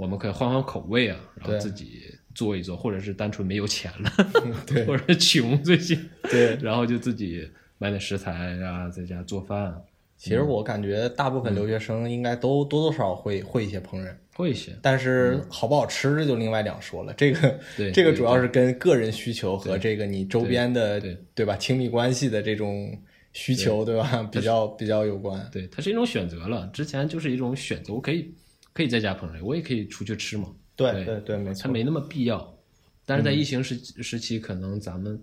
[0.01, 2.01] 我们可以换换口味啊，然后自己
[2.33, 4.11] 做一做，或者是单纯没有钱了，
[4.65, 8.31] 对或者是穷最近， 对然后就自己买点食材
[8.63, 9.79] 啊，在家做饭，
[10.17, 14.71] 其实我感觉大部分留学生应该都多多少少会会一些烹饪，会一些。
[14.81, 17.13] 但是好不好吃这就另外两说了。
[17.15, 22.97] 这个嗯对 这个主要是跟个人需求和这个你周边的对对吧亲密关系的这种
[23.33, 25.47] 需求对吧比较比较有关。
[25.51, 26.67] 对，它是一种选择了。
[26.73, 28.33] 之前就是一种选择，我可以
[28.73, 30.53] 可以在家烹饪，我也可以出去吃嘛。
[30.75, 31.63] 对对对对，没错。
[31.63, 32.57] 它没那么必要。
[33.05, 35.19] 但是在疫情时时期，可能咱们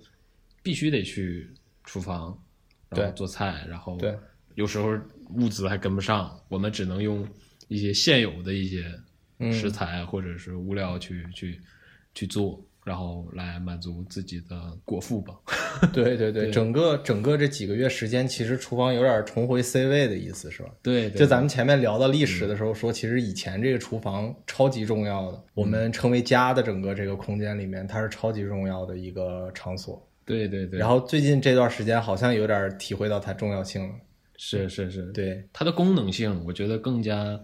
[0.62, 1.48] 必须得去
[1.84, 2.36] 厨房，
[2.90, 4.14] 然后对做菜，然后对
[4.56, 4.98] 有时候
[5.30, 7.26] 物资还跟不上，我们只能用
[7.68, 8.92] 一些现有的一些
[9.38, 11.60] 嗯食材或者是物料去去
[12.14, 15.34] 去做，然后来满足自己的果腹吧。
[15.92, 20.70] 对对对，对整个整个这几个月时间，其实厨房有点重回 C 位的意思，是吧？
[20.82, 30.02] 对，对就咱们前面聊到历史的时候说，其实以前这个厨房超级重要的，我们称为家的整个这个空间里面，它是超级重要的一个场所。
[30.24, 33.94] 对对对，然后最近这段时间好像有点体会到它重要性了。
[34.36, 37.38] 是是是，对，它的功能性，我觉得更加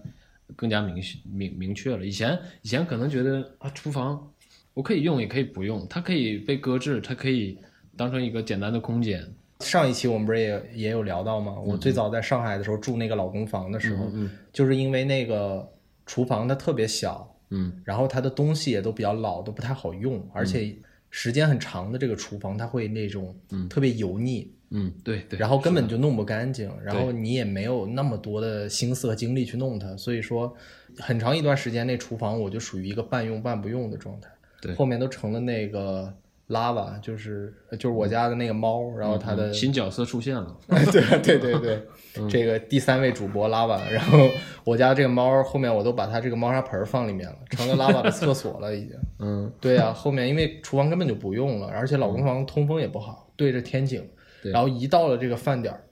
[0.54, 2.04] 更加明确明明确了。
[2.07, 4.33] 以前以前可能觉得啊，厨房
[4.74, 7.56] 我可以用也可以不用，它可以被搁置，它可以
[7.96, 9.24] 当成一个简单的空间。
[9.60, 11.58] 上一期我们不是也也有聊到吗？
[11.58, 15.66] 我最早在上海的时候住那个老公房的时候，嗯就是因为那个
[16.04, 20.74] 厨房它特别小，嗯然后它的东西也都比较老，都不太好用，而且
[21.08, 23.34] 时间很长的这个厨房它会那种
[23.70, 30.52] 特别油腻，嗯，对对，然后根本就弄不干净，然后你也没有那么多的心思和精力去弄它，所以说
[30.98, 34.28] 很长一段时间那厨房我就属于一个半用半不用的状态。
[34.68, 34.74] 对。
[34.74, 36.12] 后面都成了那个
[36.48, 40.57] lava，就是就是我家的那个猫，然后它的、新角色出现了。
[40.92, 41.83] 对对对对，
[42.29, 44.18] 这个第三位主播 lava，然后
[44.64, 48.96] 我家这个猫后面我都把它这个猫砂盆儿放里面了，成了 lava 的厕所了已经。
[49.20, 54.07] 嗯，对啊，后面因为厨房根本就不用了，而且老公房通风也不好，对着天井，
[54.42, 55.85] 然后一到了这个饭点儿，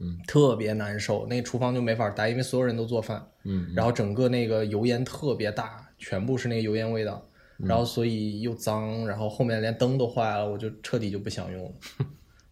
[0.00, 7.31] 嗯，特别难受，那厨房就没法待，因为所有人都做饭，嗯，然后整个那个油烟特别大，全部是那个油烟味道，嗯
[7.66, 11.72] 然后所以又脏，然后后面连灯都坏了，我就彻底就不想用了。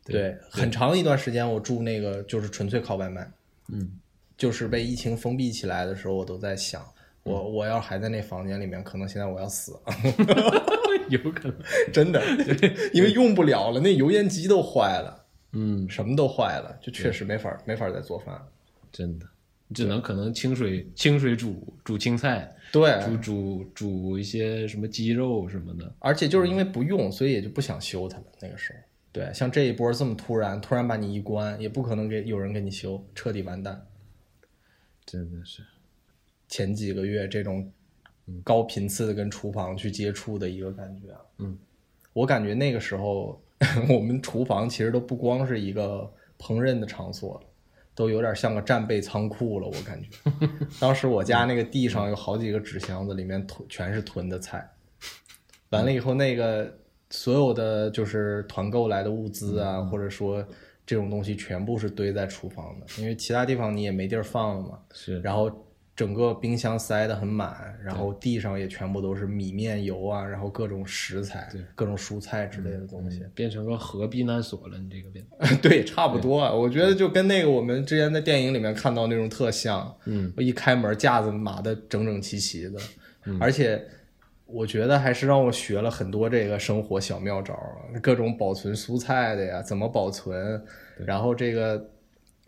[0.04, 3.30] 对，很长一段时间我住那个就是纯粹靠外卖，
[3.68, 3.90] 嗯，
[4.36, 6.84] 就是被疫情封闭起来的时候，我都在想，
[7.22, 9.80] 我嗯我要还在那房间里面，可能现在我要死了。
[11.10, 11.56] 有可能。
[11.92, 12.22] 真的，
[12.92, 15.26] 因为用不了了，那油烟机都坏了。
[15.52, 18.40] 嗯，什么都坏了，就确实没法没法再做饭。
[18.92, 19.26] 真的，
[19.74, 25.94] 只能可能清水清水煮煮青菜，对，煮煮煮一些什么鸡肉什么的。
[25.98, 28.24] 而且就是因为不用，所以也就不想修它了。
[28.40, 28.78] 那个时候，
[29.12, 33.86] 对，像这一波这么突然，突然把你一关，也不可能给有人给你修，彻底完蛋。
[35.06, 35.62] 真的是，
[36.48, 37.70] 前几个月这种
[38.44, 41.58] 高频次的跟厨房去接触的一个感觉啊，嗯，
[42.12, 43.40] 我感觉那个时候
[43.88, 47.46] 我们厨房其实都不光是一个烹饪的场所了，
[48.00, 49.66] 都有点像个战备仓库了。
[49.66, 50.08] 我感觉，
[50.80, 54.66] 当时我家那个地上有好几个纸箱子，里面囤全是囤的菜，
[55.68, 56.74] 完了以后那个
[57.10, 60.42] 所有的就是团购来的物资啊，或者说
[60.86, 64.78] 这种东西全部是堆在厨房的，因为其他地方你也没地儿放了嘛。
[64.92, 65.52] 是，然后
[66.00, 73.22] 整个冰箱塞得很满，然后地上也全部都是米面油啊，然后各种食材、各种蔬菜之类的东西。
[73.34, 74.78] 变成个核避难所了。
[74.78, 75.22] 你这个变，
[75.60, 76.50] 对，差不多啊。
[76.50, 79.94] 我觉得就跟那个我们之前在电影里面看到那种特像。
[80.06, 82.80] 嗯，一开门架子码的整整齐齐的，
[83.38, 83.84] 而且
[84.46, 87.54] 我觉得还是让我学了很多这个生活小妙招，
[88.00, 90.64] 各种保存蔬菜的呀，怎么保存，
[91.04, 91.90] 然后这个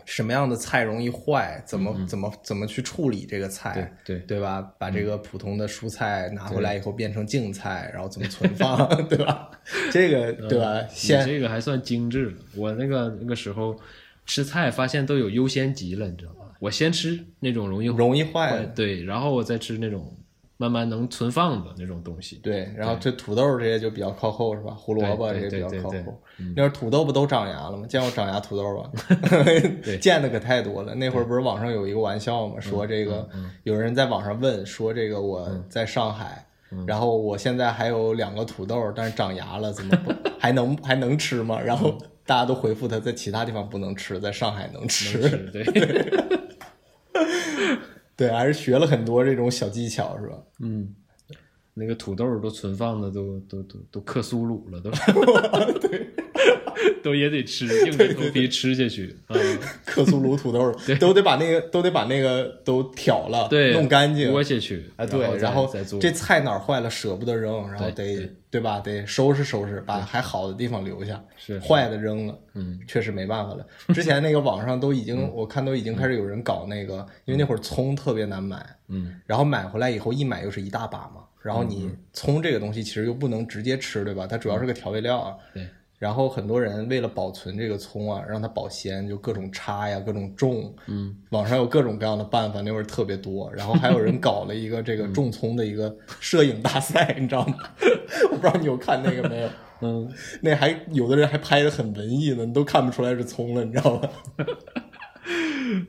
[0.04, 4.60] 什么样的菜容易坏，怎么、怎么怎么去处理这个菜，对对对吧？
[4.78, 9.50] 把这个普通的蔬菜拿回来以后变成净菜，然后怎么存放， 对吧？
[9.90, 10.80] 这个对吧？
[10.82, 12.32] 你先这个还算精致了。
[12.56, 13.78] 我那个那个时候
[14.26, 16.38] 吃菜发现都有优先级了，你知道吗？
[16.58, 20.16] 我先吃那种容易容易坏的，对，然后我再吃那种
[20.62, 22.36] 慢慢能存放的那种东西。
[22.36, 24.72] 对，然后这土豆这些就比较靠后是吧？
[24.78, 26.22] 胡萝卜这些比较靠后。
[26.54, 27.84] 那会儿土豆不都长芽了吗？
[27.88, 28.88] 见过长芽土豆吧？
[30.00, 30.94] 见的可太多了。
[30.94, 32.60] 那会儿不是网上有一个玩笑吗？
[32.60, 33.28] 说这个
[33.64, 36.46] 有人在网上问说这个我在上海，
[36.86, 41.60] 然后我现在还有两个土豆，但是长芽了，怎么不 还能还能吃吗？
[41.60, 45.18] 然后大家都回复他在其他地方不能吃，在上海能吃。
[45.18, 45.64] 能吃对，
[48.28, 50.36] 对，还是学了很多这种小技巧是吧？
[50.60, 50.94] 嗯，
[51.74, 54.90] 那个土豆都存放的都都都都克苏鲁了， 都
[57.02, 59.36] 都也得吃，硬着头皮吃下去啊。
[59.84, 68.32] 克苏鲁土豆 都得把那个都得把那个都挑了，对，弄干净，剥下去啊，对，然然后这菜哪儿坏了舍不得扔，然后得对。
[68.52, 68.80] 对吧？
[68.80, 71.58] 得收拾收拾，把还好的地方留下，是。
[71.60, 73.66] 坏的扔了，嗯，确实没办法了。
[73.94, 84.26] 之前那个网上都已经，我看都已经开始有人搞那个，因为那会儿葱特别难买，嗯，然后买回来以后一买又是一大把嘛，然后你葱这个东西其实又不能直接吃，对吧？
[84.26, 85.66] 它主要是个调味料啊，对。
[86.02, 90.74] 然后很多人为了保存这个葱啊，让它保鲜，就各种插呀，各种种。
[90.88, 93.48] 嗯，网上有各种各样的办法，那会儿特别多。
[93.54, 97.54] 然后还有人搞了一个这个 种葱的一个摄影大赛， 你知道吗？
[98.32, 99.48] 我不知道你有看那个没有？
[99.82, 104.08] 嗯，那还有的人还拍的很文艺呢，你都看不出来是葱了，你知道吗？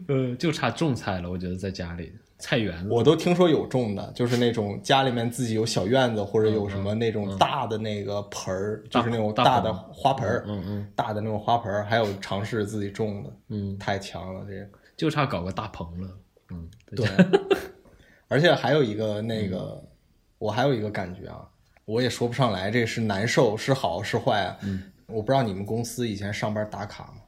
[0.10, 14.68] 呃，就差种菜了，我觉得在家里菜园子，我都听说有种的，就是那种家里面自己有小院子，或者有什么那种大的那个盆儿，就是那种大大的花盆儿，嗯嗯大的那种花盆儿，还有尝试自己种的，嗯，太强了，这个。
[14.98, 16.10] 就差搞个大棚了。
[16.52, 17.08] 嗯，对，
[18.28, 19.82] 而且还有一个那个，
[20.38, 21.48] 我还有一个感觉啊，
[21.86, 24.58] 我也说不上来，这是难受是好是坏啊。
[24.64, 27.22] 嗯，我不知道你们公司以前上班打卡吗？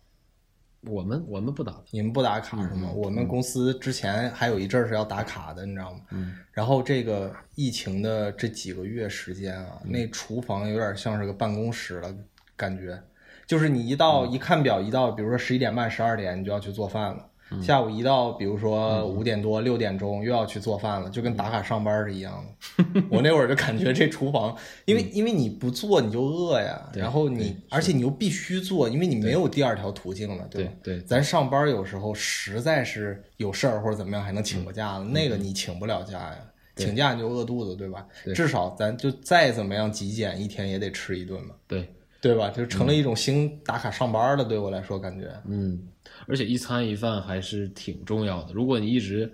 [0.88, 2.92] 我们我们不打的，你们不打卡是吗？
[2.94, 6.00] 我们公司之前还有一阵儿是要打卡的，你知道吗？
[6.12, 6.36] 嗯。
[6.52, 12.16] 然后这个疫情的这几个月时间啊，那厨房有点像是个办公室了，
[12.56, 13.02] 感觉，
[13.46, 17.30] 就是你一到一看表，一到比如说十一点半、十二点，你就要去做饭了。
[17.62, 23.04] 下午一到，比如说五点多、六点钟又要去做饭了，就跟打卡上班是一样的。
[23.10, 24.56] 我那会儿就感觉这厨房，
[24.86, 30.72] 因为因为你不做你就饿呀，然后你而且你又必须做，因为你没有第二条途径了，对吧？
[30.84, 36.38] 对对，咱上班有时候实在是有事儿或者怎么样还能请个假，那个你请不了假呀，
[36.76, 38.06] 请假你就饿肚子，对吧？
[38.34, 41.88] 至少咱就再怎么样极简，一天也得吃一顿嘛，对
[42.26, 42.50] 对吧？
[42.50, 45.80] 就成了一种新打卡上班的，对我来说感觉，嗯，
[46.28, 48.54] 而且一餐一饭还是挺重要的。
[48.54, 49.32] 如果你一直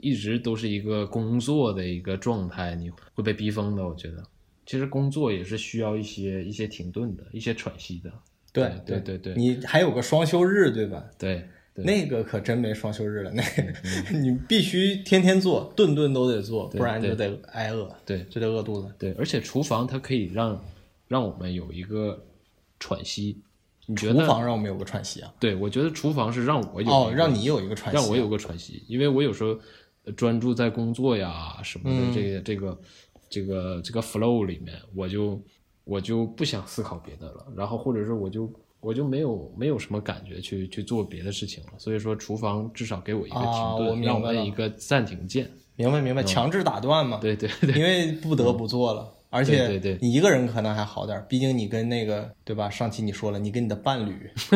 [0.00, 3.86] 一直都是一个工作的一个状态，你会被逼疯的。
[3.86, 4.22] 我觉得，
[4.66, 8.12] 其实工作也是需要一些一些停顿的，一些喘息的。
[8.52, 11.04] 对对对对，你还有个双休日，对吧？
[11.16, 11.46] 对。
[11.74, 13.40] 对那个可真没双休日了，那
[14.18, 18.92] 你必须天天做，顿顿都得做，不然就得挨饿，对，就得饿肚子。
[18.98, 20.60] 对，而且厨房它可以让
[21.08, 22.24] 让我们有一个
[22.78, 23.42] 喘息。
[23.90, 25.32] 你觉得厨房让我们有个喘息啊？
[25.40, 29.58] 对，我觉得厨房是让我有哦，让你有一个喘息，让我有个喘息，因为我有时候
[30.14, 32.80] 专注在工作呀什么的，这个这个
[33.30, 35.42] 这个这个 flow 里面，我就
[35.84, 41.72] 我就不想思考别的了，然后或者是我就我就没有没有什么感觉去去做别的事情了。
[41.78, 45.50] 所以说，厨房至少给我一个停啊顿，让我一个暂停键。
[45.76, 49.14] 明白明白，强制打断嘛，对对对，因为不得不做了。
[49.30, 52.70] 而且对对对你一个人可能还好点儿，毕竟你跟那个对吧？
[52.70, 54.30] 上期你说了，你跟你的伴侣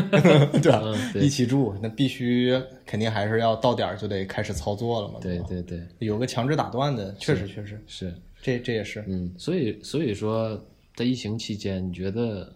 [0.62, 5.14] 对吧、嗯对一起住，那必须肯定还是要到点儿就得开始操作了嘛。
[5.14, 9.04] 吧对对对，有个强制打断的，确实确实，是，这这也是。
[9.06, 10.58] 嗯，所以所以说，
[10.96, 12.54] 在疫情期间，你觉得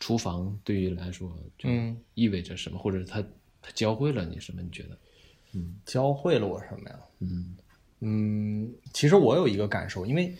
[0.00, 3.22] 厨房对于来说就嗯意味着什么，或者它
[3.62, 4.60] 它教会了你什么？
[4.62, 4.98] 你觉得？
[5.54, 6.96] 嗯教会了我什么呀？
[7.20, 7.56] 嗯
[8.00, 10.32] 嗯，其实我有一个感受，因为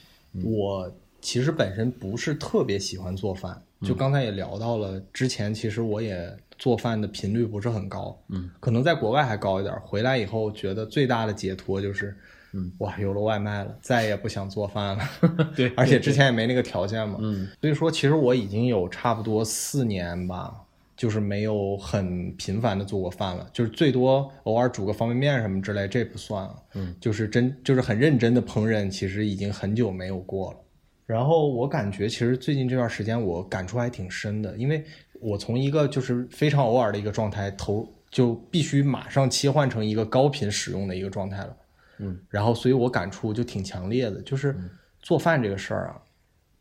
[0.45, 12.17] 我其实本身不是特别喜欢做饭，就刚才也聊到了，之前其实我也做饭的频率不是很高，嗯，可能在国外还高一点，回来以后觉得最大的解脱就是，
[12.53, 15.05] 嗯，哇，有了外卖了，再也不想做饭了，
[15.57, 17.49] 对 而且之前也没那个条件嘛，嗯。
[17.61, 20.55] 所以说其实我已经有差不多四年吧。
[20.99, 26.57] 就是没有很频繁的做过饭了，就是最多偶尔煮个方便面什么之类，这不算啊。
[26.75, 30.59] 嗯，就是真就是很认真的烹饪，其实已经很久没有过了。
[31.07, 34.85] 然后我感觉，其实最近这段时间我感触还挺深的，因为
[35.21, 41.57] 我从一个就是非常偶尔的一个状态投，就必须马上切换成一个高频使用的一个状态了。
[42.01, 44.55] 嗯，然后所以我感触就挺强烈的，就是
[45.01, 46.03] 做饭这个事儿啊，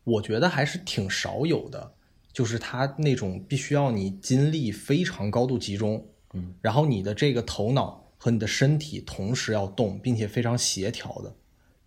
[0.04, 1.92] 我觉得还是挺少有的，
[2.38, 11.34] 就是它那种必须要你精力非常高度集中，嗯，然后你的这个头脑和你的身体同时要动，并且非常协调的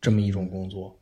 [0.01, 0.99] 这么一种工作。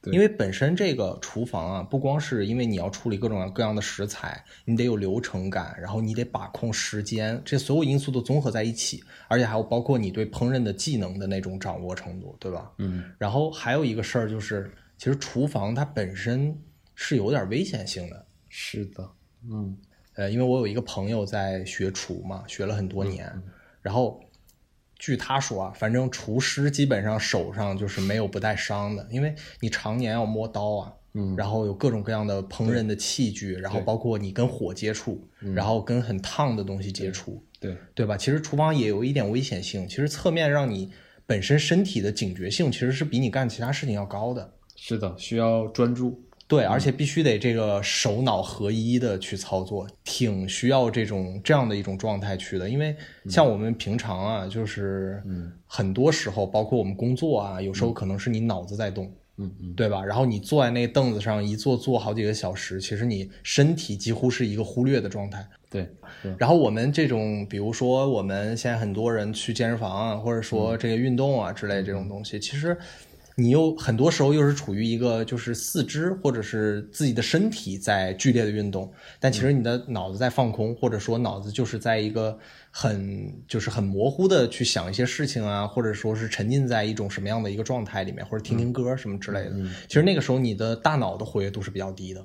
[0.00, 12.70] 对因为本身这个厨房啊，不光是因为你要处理各种各样的食材，你得有流程感，然后你得把控时间，这所有因素都综合在一起，而且还有包括你对烹饪的技能的那种掌握程度，对吧？
[12.78, 16.56] 嗯然后还有一个事儿就是，其实厨房它本身
[16.94, 18.23] 是有点危险性的。
[18.56, 19.10] 是的，
[19.50, 19.76] 嗯
[20.14, 23.28] 呃，因为我有一个朋友在学厨嘛，学了很多年，
[23.82, 24.22] 然后
[24.96, 38.16] 据他说啊，反正厨师基本上手上就是没有不带伤的，因为你常年要摸刀啊，嗯然后有各种各样的烹饪的器具，然后包括你跟火接触，然后跟很烫的东西接触，对，对吧？
[38.16, 40.92] 其实厨房也有一点危险性，其实侧面让你
[41.26, 44.54] 本身身体的警觉性其实是比你干其他事情要高的。
[44.76, 46.23] 是的，需要专注。
[46.46, 52.68] 对，而且必须得这个手脑合一的去操作，挺需要这种这样的一种状态去的。
[52.68, 52.94] 因为
[53.28, 55.52] 像我们平常啊，就是嗯。
[55.66, 60.04] 很多时候，包括我们工作啊，有时候可能是你脑子在动，嗯嗯，对吧？
[60.04, 65.44] 然后你坐在那凳子上一坐坐好几个小时，其实你身体几乎是一个忽略的状态。
[65.68, 65.88] 对，
[66.38, 72.78] 然后我们这种，比如说我们现在很多人去健身房啊，或者说这个运动啊之类这种东西，其实
[73.36, 82.38] 你又很多时候又是处于一个就是四肢或者是自己的身体在剧烈的运动，但其实你的脑子在放空，或者说脑子就是在一个
[82.70, 89.52] 很就是很模糊的去想一些事情啊，或者说是沉浸在一种什么样的一个状态里面，或者听听歌什么之类的。
[89.88, 92.24] 其实那个时候你的大脑的活跃度是比较低的。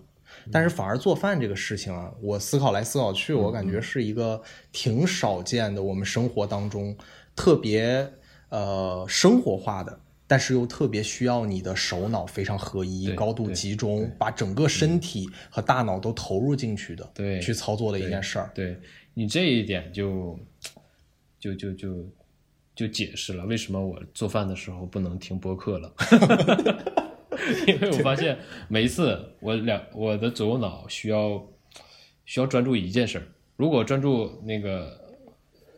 [0.52, 4.40] 但是反而做饭这个事情啊，我思考来思考去，我感觉是一个
[4.72, 6.96] 挺少见的，我们生活当中
[7.36, 8.08] 特别
[8.50, 10.00] 呃生活化的，
[10.30, 18.52] 但是又特别需要你的手脑非常合一、高度集中，把整个身体和大脑都投入进去的，对去操作的一件事儿。
[18.54, 18.80] 对
[19.16, 20.40] 你这一点就
[21.40, 22.06] 就就就
[22.76, 25.92] 就解释了为什么我做饭的时候不能听播客了，
[27.66, 31.44] 因为我发现每一次我两我的左右脑需要
[32.26, 33.26] 需要专注一件事儿，
[33.56, 35.18] 如果专注那个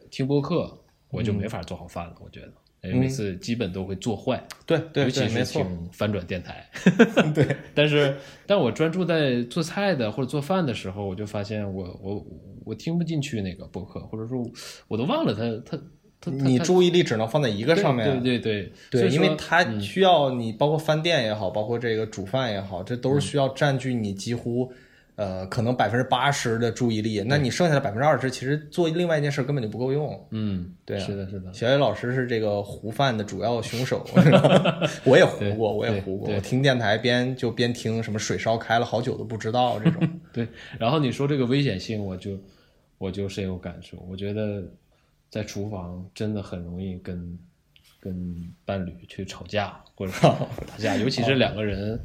[0.09, 0.77] 听播客，
[1.09, 2.15] 我就没法做好饭了。
[2.19, 2.51] 我觉得。
[2.83, 6.67] 因为每次基本都会做坏，对对尤其是听翻转电台。
[7.35, 8.15] 对，但是
[8.47, 12.25] 但我专注在做菜的或者做饭的时候，我就发现我我
[12.65, 14.43] 我听不进去那个播客，或者说
[14.87, 15.83] 我都忘了它它
[16.19, 18.19] 它它你注意力只能放在一个上面。
[18.21, 24.73] 对对对对，因为它嗯需要你，包括饭店也好，包括这个煮饭也好，这嗯都是需要占据你几乎，
[25.21, 27.23] 呃，可能百分之八十的注意力。
[27.27, 30.27] 那你剩下的百分之二十，其实做另外一件事根本就不够用。
[30.31, 34.03] 嗯，对啊是的，是的，小野老师是这个糊饭的主要凶手，
[35.05, 36.33] 我也糊过，我也对糊过。
[36.33, 40.09] 我听电台边就边听什么水烧开了好久都不知道这种。
[40.33, 40.47] 对。
[40.79, 42.31] 然后你说这个危险性，我就
[42.97, 44.03] 我就深有感受。
[44.09, 44.63] 我觉得
[45.29, 47.37] 在厨房真的很容易跟
[47.99, 50.21] 跟伴侣去吵架，或者是
[50.65, 51.99] 打架，尤其是两个人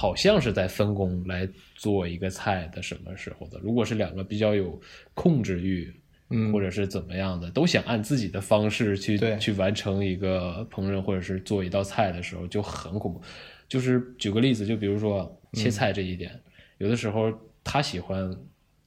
[0.00, 1.46] 好像是在分工来
[1.76, 3.58] 做一个菜的什么时候的。
[3.58, 4.80] 如果是两个比较有
[5.12, 5.94] 控制欲，
[6.30, 6.50] 嗯。
[6.50, 13.20] 或者是怎么样的，都想按自己的方式去去完成一个烹饪或者是做一道菜的时候，就很恐怖。
[13.68, 16.32] 就是举个例子，就比如说切菜这一点，
[16.78, 17.30] 有的时候
[17.62, 18.34] 他喜欢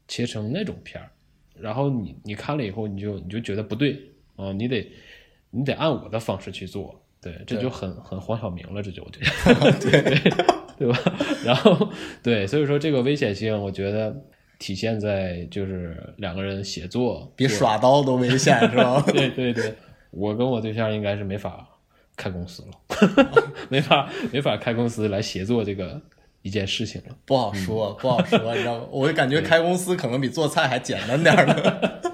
[0.07, 1.11] 切成那种片儿，
[1.53, 4.01] 然后你你看了以后，你就你就觉得不对
[4.35, 4.91] 啊、你得
[5.51, 10.01] 你得按我的方式去做，对，这就很很黄晓明了，这就我觉得， 对。
[10.01, 10.97] 对吧？
[11.45, 11.89] 然后
[12.21, 14.15] 对，所以说这个危险性，我觉得
[14.59, 19.03] 体现在就是两个人协作，比耍刀都危险是吧？
[19.11, 19.73] 对对对，
[20.11, 21.67] 我跟我对象应该是没法
[22.15, 26.01] 开公司了， 没法没法开公司来协作这个
[26.41, 27.15] 一件事情了。
[27.25, 28.85] 不好说，不好说，你知道吗？
[28.91, 32.12] 我就感觉开公司可能比做菜还简单点儿呢。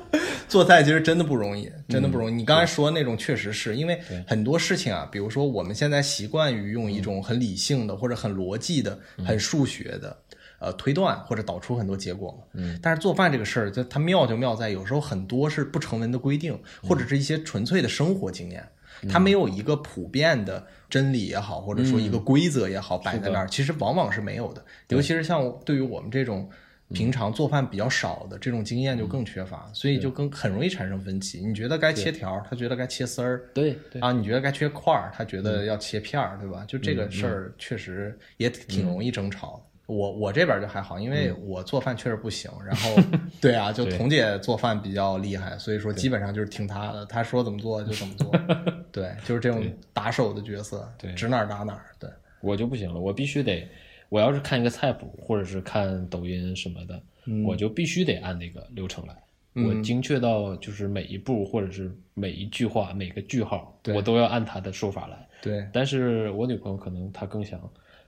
[0.49, 2.33] 做菜其实真的不容易，真的不容易。
[2.33, 3.97] 你刚才说的那种确实是因为
[4.27, 10.17] 很多事情啊，比如说我们现在习惯于用一种很理性的或者很逻辑的、很数学的。
[10.61, 12.33] 呃，推断或者导出很多结果。
[12.33, 12.43] 嘛。
[12.51, 18.67] 嗯，但是做饭这个事儿，就它妙就妙在有时候很多是不成文的规定，或者是一些纯粹的生活经验，
[19.09, 24.61] 它没有一个普遍的真理也好，或者说一个规则也好摆在那儿，其实往往是没有的。
[24.89, 26.49] 尤其是像对于我们这种
[26.93, 31.45] 平常做饭比较少的这种经验就更缺乏，所以就更很容易产生分歧。
[31.45, 33.41] 你觉得该切条，他觉得该切丝儿。
[33.53, 36.65] 对对啊，你觉得该切块儿，他觉得要切片儿，对吧？
[36.67, 39.63] 就这个事儿确实也挺容易争吵的。
[39.85, 42.49] 我我这边就还好，因为我做饭确实不行。
[42.63, 42.95] 然后
[43.41, 48.31] 对啊，就彤姐做饭比较厉害，所以说基本上就是听她的，她说怎么做就怎么做。
[48.91, 51.85] 对，就是这种打手的角色，对指哪儿打哪儿。
[51.97, 52.09] 对，
[52.41, 53.67] 我就不行了，我必须得，
[54.09, 57.01] 我要是看一个菜谱或者是看抖音什么的，
[57.45, 59.15] 我就必须得按那个流程来。
[59.53, 65.27] 我精确到就是每一步或者是每一句话每个句号，我都要按他的说法来。
[65.41, 67.59] 对，但是我女朋友可能她更想，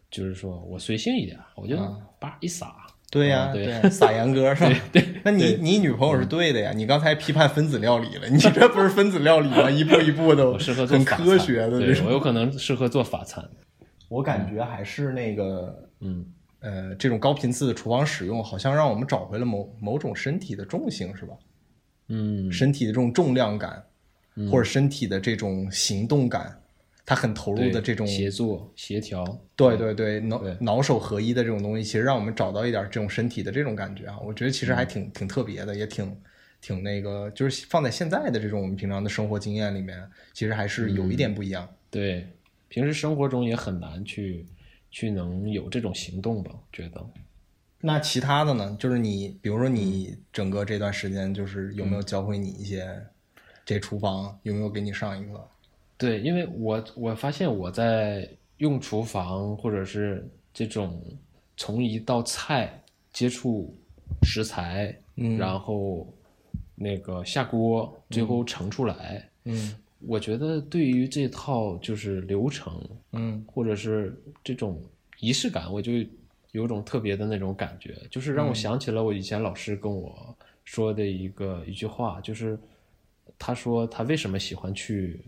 [0.10, 1.76] 就是说我随性一点，我就
[2.20, 2.74] 叭一撒。
[3.10, 4.80] 对呀、啊对对，撒盐歌 是吧？
[4.94, 6.72] 对，那你你女朋友是对的呀。
[6.74, 9.70] 你刚才批判分子料理了，你这不是分子料理吗？
[9.70, 12.12] 一步一步的，我适合做很法餐科学的对我。
[12.12, 13.44] 有可能适合做法餐。
[14.08, 16.26] 我感觉还是那个，嗯，
[16.60, 21.34] 呃，这种高频次的厨房使用，好像让我们找回了某某种身体的重性，是吧？
[22.10, 23.82] 嗯，身体的这种重量感，
[24.52, 26.62] 或者身体的这种行动感，
[27.06, 29.24] 他很投入的这种，协作协调，
[29.56, 36.16] 对对对，脑对脑手合一的这种东西，其实让我们找到一点这种身体的这种感觉啊，我觉得其实还挺挺特别的，也挺
[36.62, 39.98] 挺那个，就是放在现在的这种我们平常的生活经验里面，
[40.34, 41.68] 其实还是有一点不一样。
[41.90, 42.28] 对，
[42.68, 44.46] 平时生活中也很难去
[44.92, 46.52] 去能有这种行动吧？
[46.54, 47.04] 我觉得，
[47.80, 48.76] 那其他的呢？
[48.80, 52.88] 就是你，比如说嗯你整个这段时间，就是有没有教会你一些
[53.66, 55.48] 这厨房，有没有给你上一课？
[55.98, 61.02] 对，因为我我发现我在用厨房或者是这种
[61.58, 62.84] 从一道菜
[63.14, 63.76] 接触
[64.24, 66.08] 食材，嗯然后
[66.76, 69.76] 那个下锅，最后盛出来，嗯
[70.08, 72.82] 我觉得对于这套就是流程，
[73.12, 73.44] 嗯。
[73.48, 74.82] 或者是这种
[75.20, 75.94] 仪式感，我就
[76.52, 82.58] 有种特别的那种感觉，就是让我想起了我以前老师跟我说的一个一句话，就是
[83.38, 85.20] 他说他为什么喜欢去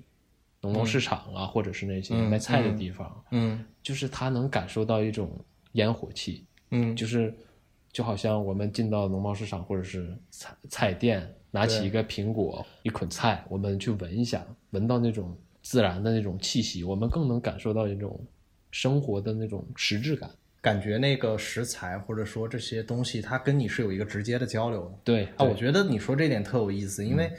[0.61, 3.63] 农贸市场啊，或者是那些嗯卖菜的地方，嗯。
[3.81, 5.29] 就是他能感受到一种
[5.73, 7.33] 烟火气，嗯，就是
[7.91, 18.19] 就好像我们进到农贸市场或者是菜菜店，拿起一个苹果一捆菜，我们去闻一下，闻到那种自然的那种气息，我们更能感受到一种
[18.71, 20.27] 生活的那种实质感。
[20.61, 24.99] 感觉那个食材或者说这些东西，它跟你是有一个直接的交流的。
[25.03, 27.37] 对，啊，我觉得你说这点特有意思，因为嗯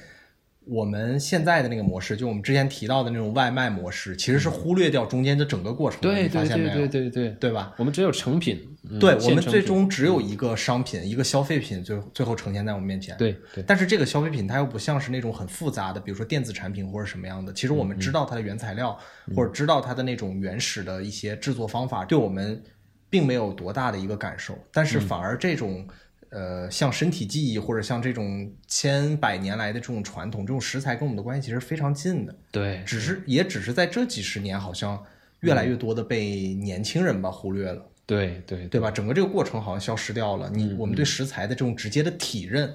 [0.66, 6.08] 我们现在的那个模式，就我们之前提到的那种外卖模式，其实是忽略掉中间的整个过程的。
[6.08, 6.74] 对你发对对现没有？
[6.74, 7.74] 对对对，对吧？
[7.76, 13.14] 我们只有成品，嗯对，我们最终只有一个商品，一个消费品，最最后呈现在我们面前。
[13.18, 17.52] 对对但是这个消费品它又不像是那种很复杂的，比如说电子产品或者什么样的。
[17.52, 18.98] 其实我们知道它的原材料，
[19.36, 22.62] 或者知道它的那种原始的一些制作方法，对我们
[23.10, 24.56] 并没有多大的一个感受。
[24.72, 25.86] 但是反而这种。
[26.35, 35.01] 呃，像身体记忆或者像这种千百年来的这种传统，这种食材跟我们的关系其实非常近的，对，只是也只是在这几十年，好像
[35.41, 37.80] 越来越多的被年轻人吧忽略了。
[38.05, 38.91] 对对对吧？
[38.91, 40.51] 整个这个过程好像消失掉了。
[40.51, 42.70] 你我们对食材的这种直接的体认，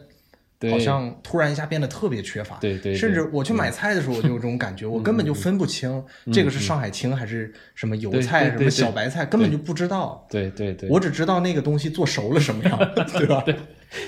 [0.72, 2.58] 好像突然一下变得特别缺乏。
[2.58, 2.96] 对对对。
[2.96, 6.04] 甚至我去买菜的时候，我就有这种感觉，我根本就分不清
[6.34, 10.28] 这个是上海青还是什么油菜、什么对对对小白菜，根本就不知道。
[10.30, 12.78] 对对对，我只知道那个东西做熟了什么样，
[13.18, 13.44] 对吧？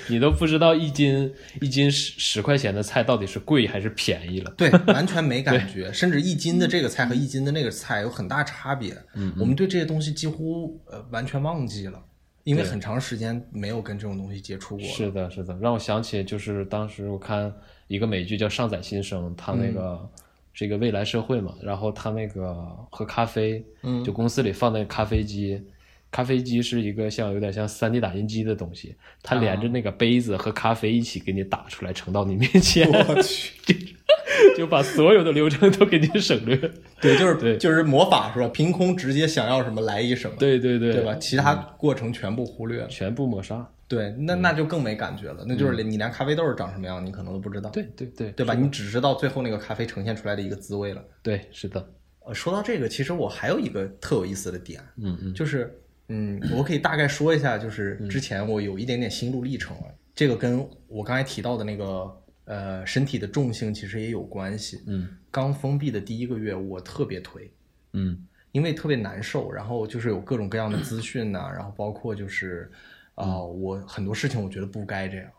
[0.06, 4.54] 你都不知道一斤一斤十十块钱的菜到底是贵还是便宜了。
[4.56, 8.96] 对，完全没感觉，甚至一斤的这个菜和一斤的那个菜有很大差别。
[9.14, 12.00] 嗯，我们对这些东西几乎呃完全忘记了，
[12.44, 14.86] 因为很长时间没有跟这种东西接触过。
[14.86, 17.52] 是的，是的，让我想起就是当时我看
[17.86, 20.08] 一个美剧叫《上载新生》，他那个
[20.52, 22.54] 是一个未来社会嘛，然后他那个
[22.90, 24.02] 喝咖啡，嗯。
[24.02, 25.62] 就公司里放那个咖啡机，
[26.10, 33.96] 咖啡机是一个像有点像 3D 打印机的东西，它连着那个杯子和咖啡一起给你打出来，盛到你面前，我去，
[34.56, 36.56] 就把所有的流程都给你省略。
[37.00, 38.48] 对，就是对就是魔法是吧？
[38.48, 41.14] 凭空直接想要什么来一什么，对对对，对吧？
[41.16, 42.88] 其他过程全部忽略了。
[42.88, 43.68] 全部抹杀。
[43.88, 48.54] 对，那那就更没感觉了，那就是连你连咖啡豆长什么样，你可能都不知道，对对对，对吧？
[48.54, 51.04] 你只知道最后那个咖啡呈现出来的一个滋味了。
[51.22, 51.86] 对是的，
[52.24, 55.78] 呃，说到这个，其实我还有一个特有意思的点，嗯嗯就是
[56.08, 62.10] 嗯，我可以大概说一下，就是之前我有一点点心路历程了，这个跟我刚才提到的那个
[62.52, 64.82] 呃身体的重性其实也有关系。
[64.86, 67.48] 嗯刚封闭的第一个月，我特别颓，
[67.92, 72.70] 嗯因为特别难受，然后就是有各种各样的资讯呐、然后包括就是
[73.14, 75.30] 啊、呃我很多事情我觉得不该这样。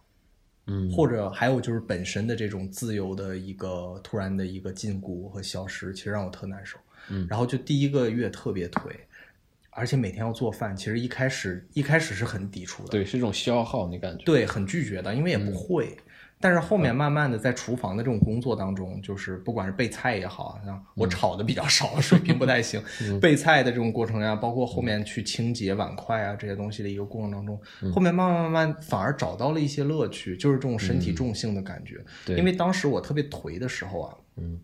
[0.65, 6.79] 嗯，或者还有就是本身的这种自由的一个突然的一个禁锢和消失，其实让我特难受。
[7.09, 8.91] 嗯然后就第一个月特别颓，
[9.71, 14.23] 而且每天要做饭，其实一开始一开始是很抵触的，对是一种消耗，你感觉？
[14.23, 15.97] 对，很拒绝的，因为也不会。
[16.43, 22.83] 但是后面慢慢的在厨房的这种工作当中，就是不管是备菜也好，像我炒的比较少，水平不太行。
[23.21, 27.57] 备菜的这种过程呀，包括后面去清洁碗筷啊这些东西的一个过程当中，
[27.93, 32.03] 后面慢慢慢慢反而找到了一些乐趣，就是这种身体重性的感觉。
[32.25, 32.35] 对。
[32.35, 34.59] 因为当时我特别颓的时候啊，嗯，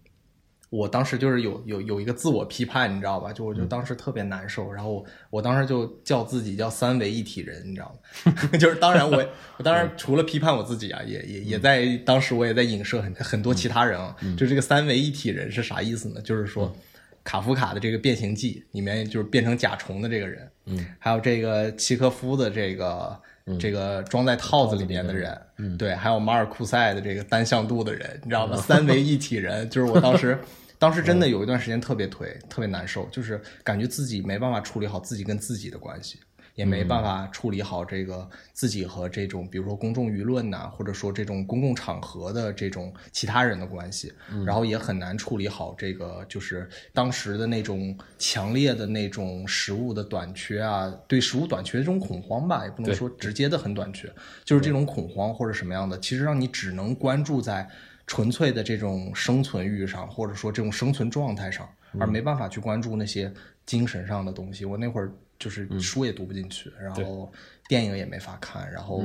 [0.70, 3.34] 我当时就是有有有一个自我批判，你知道吧？
[3.34, 8.34] 就我就当时特别难受，然后我我当时就叫自己叫三维一体人，你知道吗？
[8.59, 9.26] 就是当然我
[9.57, 14.15] 我当然除了批判我自己啊，也也也在当时我也在影射很很多其他人啊。
[14.38, 16.22] 就这个三维一体人是啥意思呢？
[16.22, 16.76] 就是说
[17.24, 23.20] 卡夫卡的这个《变形记》里面就是变成甲虫的这个人，嗯，还有这个契诃夫的这个。
[23.58, 28.58] 这个装在套子里面的人，嗯，对，还有马尔库塞的这个单向度的人，你知道吗？
[28.58, 30.38] 三维一体人， 就是我当时，
[30.78, 36.20] 当时真的有一段时间特别颓，特别难受，就是感觉自己没办法处理好自己跟自己的关系，
[36.56, 44.12] 也没办法处理好这个自己和这种，比如说公众舆论呐、或者说这种公共场合的这种其他人的关系，
[44.45, 54.12] 然后也很难处理好这个就是当时的那种强烈的那种食物的短缺啊，对食物短缺这种恐慌吧，也不能说直接的很短缺，
[54.43, 57.70] 就是这种恐慌或者什么样的，其实让你只能关注在
[58.10, 63.32] 纯粹的这种生存欲上，或者说这种生存状态上，而没办法去关注那些
[63.68, 64.66] 精神上的东西。
[64.66, 67.32] 我那会儿就是书也读不进去，然后
[67.68, 69.03] 电影也没法看，然后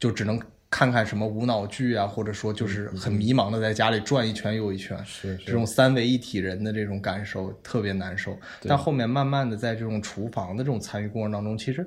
[0.00, 0.36] 就只能
[0.68, 4.98] 看看什么无脑剧啊，或者说就是很迷茫的在家里转一圈又一圈。
[5.04, 8.36] 是这种三维一体人的这种感受特别难受。
[8.62, 11.86] 但后面慢慢的在这种厨房的这种参与过程当中，其实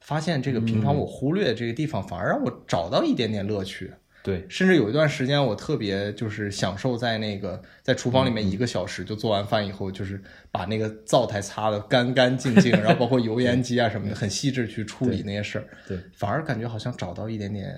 [0.00, 3.92] 发现这个平常我忽略这个地方，反而让我找到一点点乐趣。
[4.22, 15.66] 对，甚至有一段时间，我特别就是享受在那个在厨房里面一个小时就做完饭以后，就是把那个灶台擦得干干净净， 然后包括油烟机啊什么的，很细致去处理那些事儿。
[15.88, 17.74] 对，反而感觉好像找到一点点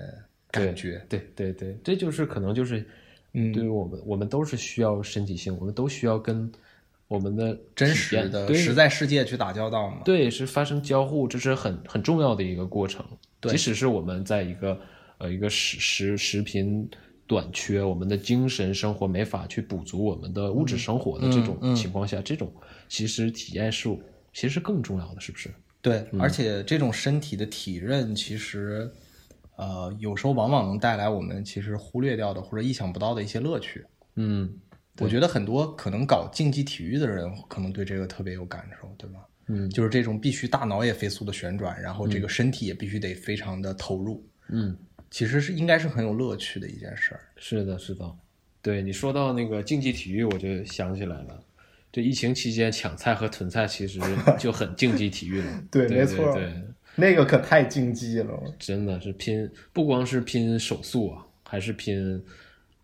[0.51, 1.03] 感觉。
[1.09, 2.85] 对对对，这就是可能就是，
[3.33, 6.51] 嗯对于我们，我们都是需要身体性，我们都需要跟
[7.07, 9.97] 我们的真实的实在世界去打交道嘛。
[10.05, 13.03] 对，是发生交互，这是很很重要的一个过程。
[13.39, 14.79] 对即使是我们在一个
[15.17, 16.89] 呃一个食食食品
[17.27, 22.53] 短缺，我们的精神生活没法去补足我们的物质生活的这种情况下，这种
[22.87, 23.89] 其实体验是
[24.33, 25.49] 其实更重要的，是不是？
[25.81, 28.91] 对，而且这种身体的体认，其实，
[29.55, 33.85] 呃，有时候往往能带来我们其实忽略掉的或者意想不到的一些乐趣。
[34.15, 34.51] 嗯，
[34.99, 39.19] 我觉得很多可能搞竞技体育的人，可能对这个特别有感受，对吧？
[39.47, 44.75] 嗯就是这种必须大脑也飞速的旋转，然后这个身体也必须得非常的投入，嗯，
[45.15, 47.21] 其实是应该是很有乐趣的一件事儿。
[47.37, 48.03] 是的，是的。
[48.61, 51.41] 对你说到那个竞技体育，我就想起来了。
[51.89, 53.97] 这疫情期间抢菜和囤菜其实
[54.37, 55.63] 就很竞技体育了。
[55.71, 56.53] 对对没错对，
[56.95, 62.21] 那个可太竞技了， 真的是拼，不光是拼手速啊，还是拼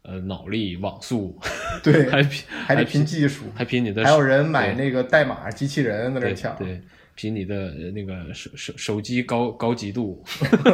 [0.03, 1.37] 呃脑力、网速，
[1.83, 6.81] 对还拼还得拼技术，还拼你的还有人买那个代码机器人在那抢，对，
[7.21, 10.23] 拼你的呃那个手手手机高高级度，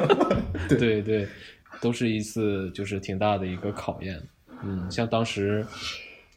[0.69, 1.27] 对对，
[1.81, 4.17] 都是一次就是挺大的一个考验。
[4.63, 5.65] 嗯，像当时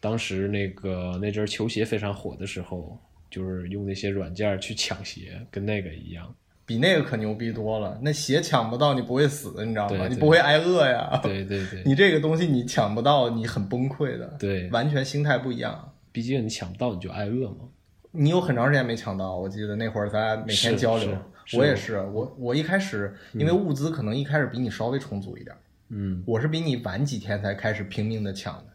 [0.01, 2.99] 当时那个那阵儿球鞋非常火的时候，
[3.31, 6.35] 就是用那些软件去抢鞋，跟那个一样。
[6.67, 7.97] 比那个可牛逼多了。
[8.03, 9.91] 那鞋抢不到，你不会死，你知道吗？
[9.91, 11.21] 对对你不会挨饿呀。
[11.23, 14.27] 对对对， 你这个东西你抢不到，你很崩溃的。
[14.41, 15.93] 对完全心态不一样。
[16.11, 17.69] 毕竟你抢不到你就挨饿嘛。
[18.13, 21.17] 你有很长时间没抢到，我记得那会儿咱俩每天交流
[21.55, 25.57] 我也是，我我一开始因为物资可能一开始比你稍微充足一点，
[25.89, 28.67] 嗯，我是比你晚几天才开始拼命的抢的，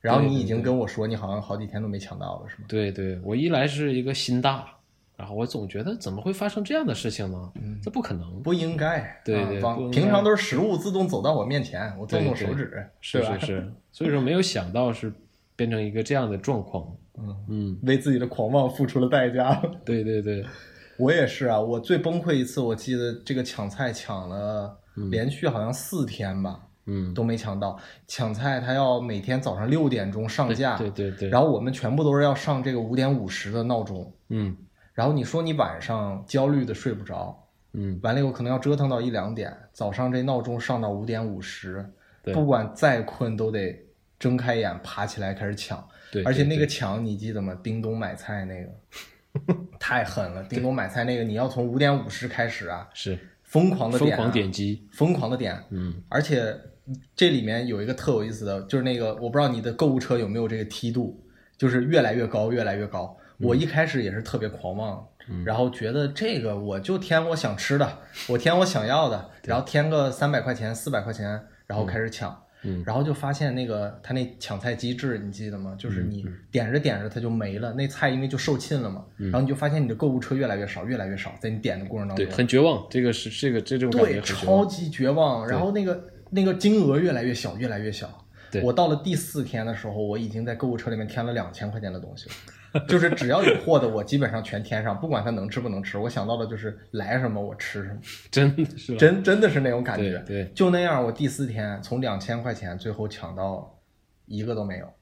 [0.00, 2.64] 然后你已经跟我说你好像好几天都没抢到了，是吗？
[2.68, 4.66] 对对，我一来是一个心大，
[5.16, 7.52] 然后我总觉得怎么会发生这样的事情呢？
[7.60, 8.42] 嗯这不可能。
[8.42, 15.12] 不应该，对对平常都是食物自动走到我面前，我动动手指，是是是，所以说没有想到是
[15.56, 16.96] 变成一个这样的状况。
[17.18, 17.36] 嗯。
[17.48, 17.78] 嗯。
[17.82, 19.54] 为自己的狂妄付出了代价。
[19.84, 20.44] 对对对，
[20.98, 24.78] 我也是啊，我最崩溃一次，我记得这个抢菜抢了
[25.10, 27.78] 连续好像四天吧，嗯，都没抢到。
[28.06, 34.56] 抢菜他要每天早上六点钟上架，对对对，然后我们全部都是要上这个五点五十的闹钟，嗯。
[34.92, 37.36] 然后你说你晚上焦虑的睡不着，
[37.72, 41.84] 嗯，完了以后可能要折腾到一两点，早上这闹钟上到五点五十，
[42.22, 42.32] 对。
[42.32, 43.76] 不管再困都得
[44.20, 45.84] 睁开眼爬起来开始抢，
[46.14, 47.58] 对，而且那个对抢你记得吗？
[47.60, 48.70] 叮咚买菜那个
[49.80, 56.56] 太狠了，叮咚买菜那个你要从五点五十开始啊，是疯狂的点、啊，疯狂点击，疯狂的点，嗯而且
[57.16, 61.20] 这里面有一个特有意思的，就是那个我不知道你的购物车有没有这个梯度，
[61.58, 63.18] 就是越来越高，越来越高。
[63.40, 65.04] 我一开始也是特别狂妄，
[65.44, 67.98] 然后觉得这个我就添我想吃的，
[68.28, 72.30] 我添我想要的，然后添个三百块钱、四百块钱，然后开始抢。
[72.30, 72.36] 嗯
[72.84, 75.74] 然后就发现那个他那抢菜机制，你记得吗？
[75.78, 84.44] 就是你点着点着它就没了，那菜因为就售罄了嘛，然后你就发现你的购物车越来越少，越来越少，在你点的过程当中对，，很绝望，这个是这个这种感对，觉很绝望。
[84.44, 85.46] 超级绝望。
[85.46, 88.24] 然后那个那个金额越来越小，越来越小。
[88.50, 92.34] 对我到了第四天的时候，我已经在购物车里面添了两千块钱的东西了，
[92.88, 95.96] 就是只要有货的，我基本上全添上，不管它能吃不能吃。
[95.96, 98.00] 我想到的就是来什么我吃什么，
[98.30, 100.18] 真的是真真的是那种感觉。
[100.26, 103.78] 对对就那样，我第四天从两千块钱最后抢到
[104.26, 104.92] 一个都没有，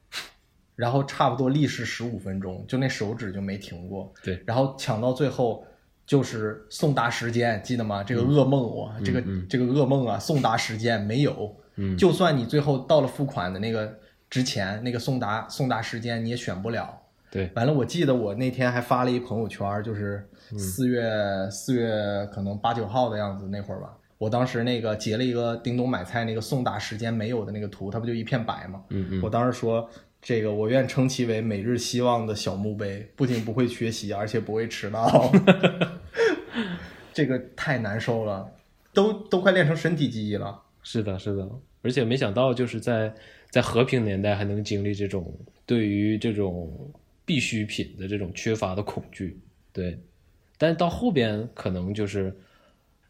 [0.77, 4.13] 然后差不多历时十五分钟，就那手指就没停过。
[4.23, 5.65] 对，然后抢到最后
[6.05, 8.05] 就是送达时间，记得吗？
[8.05, 11.57] 这个噩梦我，这个这个噩梦啊，送达时间没有。
[11.77, 13.99] 嗯就算你最后到了付款的那个
[14.29, 17.02] 之前，那个送达送达时间你也选不了。
[17.33, 20.29] 对完了，我记得我那天还发了一朋友圈，就是
[20.59, 21.11] 四月
[21.51, 21.91] 四、月
[22.31, 23.97] 可能八九号的样子那会儿吧。
[24.19, 28.85] 我当时那个截了一个叮咚买菜那个送达时间没有的那个图，它不就一片白吗？
[28.91, 29.89] 嗯嗯我当时说，
[30.21, 35.33] 这个我愿称其为每日希望的小墓碑，不仅不会缺席，而且不会迟到。
[37.15, 38.47] 这个太难受了，
[38.93, 40.61] 都都快练成身体记忆了。
[40.83, 41.49] 是的，是的，
[41.81, 43.13] 而且没想到就是在
[43.51, 45.35] 在和平年代还能经历这种
[45.67, 46.71] 对于这种
[47.25, 49.39] 必需品的这种缺乏的恐惧，
[49.73, 49.99] 对，
[50.59, 52.35] 但是到后边可能就是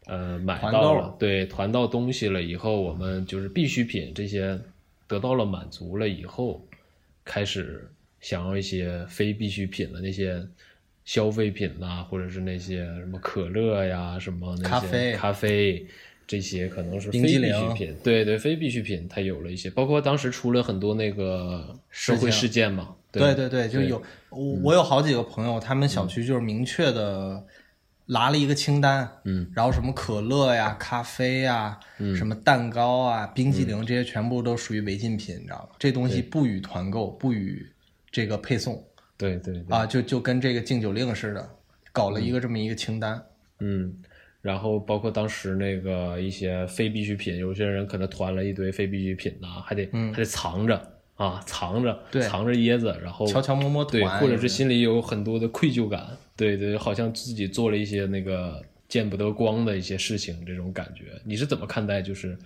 [0.05, 4.59] 呃买到了，对，团到东西了以后，我们就是必需品这些
[5.07, 6.65] 得到了满足了以后，
[7.25, 7.89] 开始
[8.19, 10.45] 想要一些非必需品的那些。
[11.05, 15.85] 消费品呐、或者是那些什么可乐呀、什么那些咖啡咖啡
[16.25, 27.45] 这些可能是非必需凌品，对对，非必需品它有了一些，包括当时出了很多那个社会事件嘛，对对对，就有我我有好几个朋友，他们小区就是明确的
[28.07, 31.79] 拿了一个清单，嗯，然后什么可乐呀、咖啡呀、
[32.15, 35.75] 什么蛋糕啊、冰激凌这些全部都属于违禁品，你知道吗？
[35.77, 37.65] 这东西不予团购，不予
[38.11, 38.83] 这个配送
[39.17, 41.49] 对对对，啊，就就跟这个禁酒令似的，
[41.91, 43.23] 搞了一个这么一个清单。
[43.59, 43.93] 嗯，
[44.41, 62.01] 然后包括当时那个一些非必需品，有些人可能团了一堆非必需品呐、还得、还得藏着啊，藏着，藏着椰子，然后悄悄摸摸团对，或者是心里有很多的愧疚感，对对，好像自己做了一些那个见不得光的一些事情，这种感觉，你是怎么看待？
[62.01, 62.37] 就是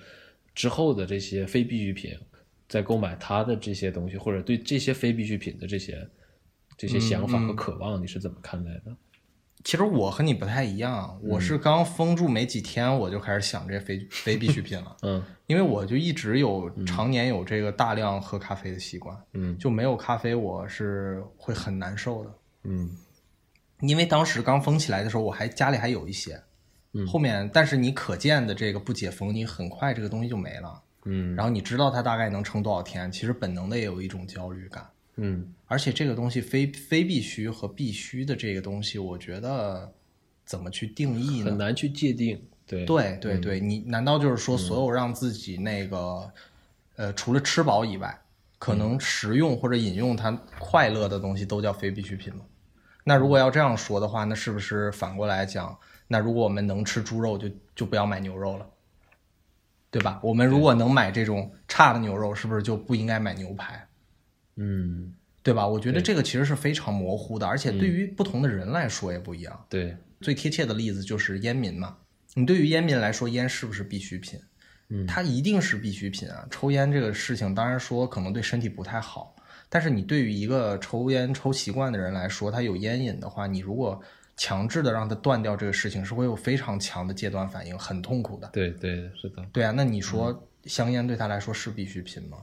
[0.54, 2.18] 之后的这些非必需品，
[2.68, 6.06] 在购买它的这些东西，或者对这些非必需品的这些
[6.78, 8.96] 这些想嗯法和渴望，你是怎么看待的？
[9.68, 14.96] 其实我和你不太一样，我是刚封住没几天，我就开始想这非非必需品了。
[15.02, 22.34] 嗯因为我就一直有常年有这个大量喝咖啡的习惯，嗯就没有咖啡我是会很难受的。
[22.64, 22.90] 嗯
[23.82, 26.42] 因为当时刚封起来的时候，我还家里还有一些，
[26.94, 30.82] 嗯后面但是你可见的这个不解封，你很快这个东西就没了。
[31.04, 34.88] 嗯然后你知道它大概能撑多少天，其实本能的也有一种焦虑感。
[35.18, 39.92] 嗯而且这个东西非非必须和必须的这个东西，我觉得
[40.46, 41.46] 怎么去定义呢？
[41.46, 42.42] 很难去界定。
[42.66, 46.30] 对对对对，你难道就是说所有让自己那个，
[46.98, 48.22] 呃，除了吃饱以外，
[48.60, 52.42] 可能食用或者饮用它快乐的东西都叫非必需品吗？
[53.06, 55.78] 那如果要这样说的话，那是不是反过来讲，
[56.10, 58.68] 那如果我们能吃猪肉就，就不要买牛肉了，
[59.90, 60.20] 对吧？
[60.22, 63.87] 我们如果能买这种差的牛肉，是不是就不应该买牛排？
[64.58, 65.66] 嗯对吧？
[65.66, 69.66] 我觉得这个其实是非常模糊的，而且对于不同的人来说也不一样。
[69.70, 71.96] 对最贴切的例子就是烟民嘛。
[72.34, 74.40] 你对于烟民来说，烟是不是必需品？
[74.90, 76.46] 嗯它一定是必需品啊。
[76.52, 79.36] 抽烟这个事情，当然说可能对身体不太好，
[79.70, 84.02] 但是你对于一个抽烟抽习惯的人来说，他有烟瘾的话，你如果
[84.36, 88.50] 强制的让他断掉这个事情，是会有非常强的戒断反应，很痛苦的。
[88.52, 89.46] 对对是的。
[89.54, 92.38] 对啊，那你说香烟对他来说是必需品吗？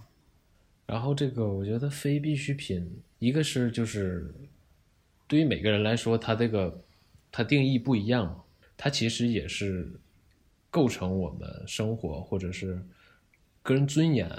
[0.86, 4.32] 然后这个我觉得非必需品，一个是就是
[5.26, 6.82] 对于每个人来说，它这个
[7.32, 8.42] 它定义不一样嘛，
[8.76, 9.88] 它其实也是
[10.70, 12.80] 构成我们生活或者是
[13.62, 14.30] 个人尊严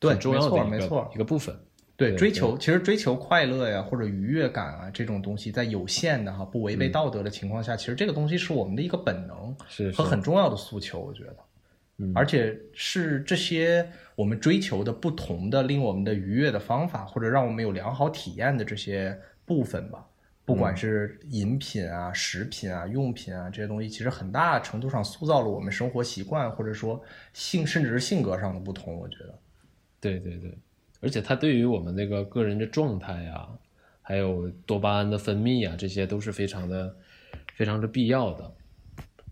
[0.00, 1.56] 对很重要的一个没错没错一个部分。
[1.96, 11.36] 对，对追求其实追求快乐呀，或者愉悦感啊，这种东西，在有限的哈不违背道德的情况下，其实这个东西是我们的一个本能是和很重要的诉求，我觉得。
[11.98, 20.06] 嗯而且是这些我们追求的不同的令我们的愉悦的方法，或者让我们有良好体验的这些部分吧，
[20.44, 28.96] 不管是饮品啊、食品啊、用品啊这些东西，其实很大程度上塑造了我们生活习惯，或者说性甚至是性格上的不同。
[28.96, 29.38] 我觉得，
[30.00, 30.56] 对对对，
[31.00, 33.48] 而且它对于我们那个个人的状态啊，
[34.00, 36.96] 还有多巴胺的分泌啊，这些都是非常的、
[37.54, 38.54] 非常的必要的。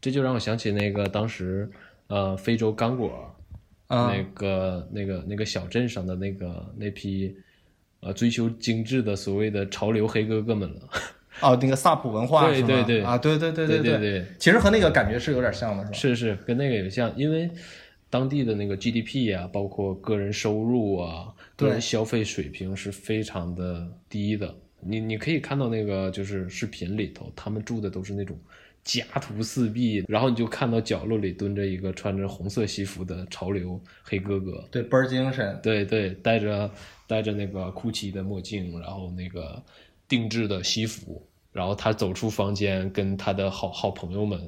[0.01, 1.69] 这就让我想起那个当时
[2.09, 3.35] 呃非洲刚果
[3.87, 7.37] 啊那个、那个那个小镇上的那个那批
[8.01, 10.81] 呃追求精致的所谓的潮流黑哥哥们了。
[11.43, 12.49] 哦，那个萨普文化？
[12.49, 15.93] 对对对啊，对对对对对对，其实和那个感觉是有点像的，是吧？
[15.93, 17.51] 是是跟那个有像，因为
[18.09, 24.55] 当地的那个 GDP 啊，包括个人收入啊，个人消费水平是非常的低的。
[24.81, 28.35] 你你可以看到那个就是视频里头，他们住的都是那种
[28.87, 35.59] 家徒四壁，然后你就看到角落里蹲着一个穿着红色西服的潮流黑哥哥，对，倍儿精神。
[35.61, 36.71] 对对，戴着
[37.09, 39.61] 戴着那个 GUCCI 的墨镜，然后那个
[40.07, 41.21] 定制的西服，
[41.53, 44.41] 然后他走出房间，跟他的好好朋友们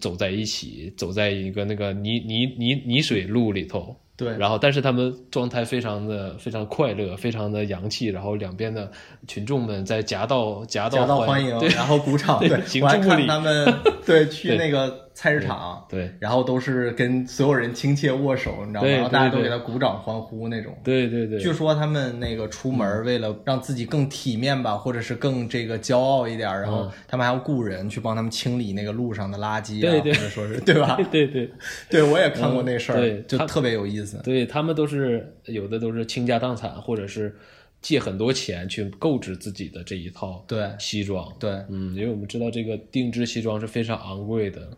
[0.00, 3.96] 走在一起，走在一个那个泥泥泥泥水路里头。
[4.24, 8.08] 对，然后，但是他们状态非常的非常快乐，非常的洋气。
[8.08, 8.90] 然后两边的
[9.26, 12.38] 群众们在夹道夹夹道欢迎，对然后鼓掌。
[12.38, 13.74] 对行注目礼看他们
[14.10, 18.88] 对去那个菜市场，对然后都是跟所有人亲切握手，你知道吗？
[18.88, 20.76] 然后大家都给他鼓掌欢呼那种。
[20.82, 30.98] 对对对，据说他们那个出门为了让自己更体面吧，或者是更这个骄傲一点，然后嗯他们还要雇人去帮他们清理那个路上的垃圾啊，对对或者说是对吧？
[31.10, 31.50] 对对
[31.88, 34.20] 对，我也看过那事儿，就特别有意思。
[34.24, 37.36] 对他们都是有的都是倾家荡产，或者是
[37.82, 41.34] 借很多钱去购置自己的这一套对西装。
[41.38, 44.76] 对嗯，因为我们知道这个定制西装是非常昂贵的，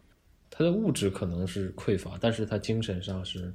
[0.50, 3.52] 它的物质可能是匮乏，但是它精神上是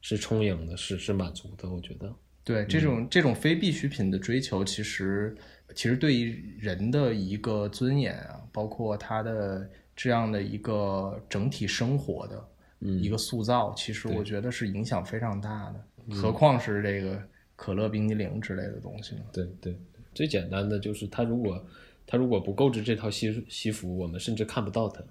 [0.00, 1.70] 是充盈的，是是满足的。
[1.70, 5.36] 我觉得，对这种这种非必需品的追求，其实
[5.74, 12.48] 其实对于人的一个尊严啊，包括他的这样的一个整体生活的
[12.80, 16.14] 一个塑造，其实我觉得是影响非常大的。
[16.14, 17.22] 何况是这个
[17.60, 19.20] 可乐、冰激凌之类的东西呢？
[19.30, 19.78] 对对，
[20.14, 21.62] 最简单的就是他如果
[22.06, 25.02] 他如果不购置这套西西服，我们甚至看不到他，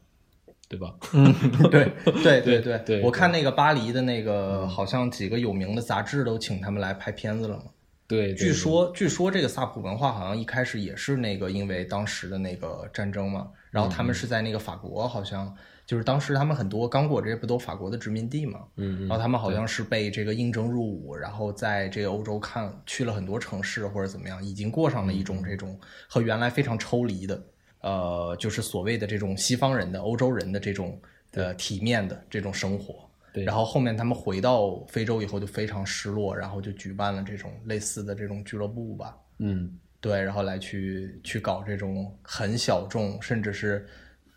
[0.68, 0.96] 对吧？
[1.70, 1.92] 对
[2.24, 7.66] 对对对对我看那个巴黎的那个，好像几个有名的杂志都请他们来拍片子了嘛。
[8.08, 15.56] 对，对据说，据说这个萨普文化好像一开始也是那个因为当时的那个战争嘛，然后他们是在那个法国，好像
[15.90, 25.76] 就是当时他们很多刚果这些不都法国的殖民地嘛，嗯，嗯然后他们好像是被这个应征入伍，然后在这个欧洲看去了很多城市或者怎么样，已经过上了一种这种
[26.08, 27.44] 和原来非常抽离的，
[27.82, 33.10] 呃，就是所谓的这种西方人的欧洲人的这种呃体面的这种生活。
[33.34, 33.44] 对。
[33.44, 39.76] 然后后面他们回到非洲以后就非常失落，然后就举办了这种类似的这种俱乐部吧，嗯。
[40.00, 43.88] 对，然后来去去搞这种很小众，甚至是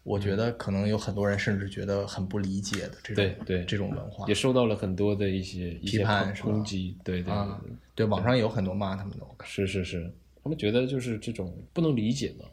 [0.05, 4.35] 我觉得可能有很多人甚至觉得很不理解的这种对对这种文化也。
[4.35, 7.63] 受到了很多的一些批判是吧抨击，对对对啊
[7.95, 8.07] 对。
[8.07, 12.47] 网上也有很多骂他们的，是是是，他们觉得就是这种不能理解嘛，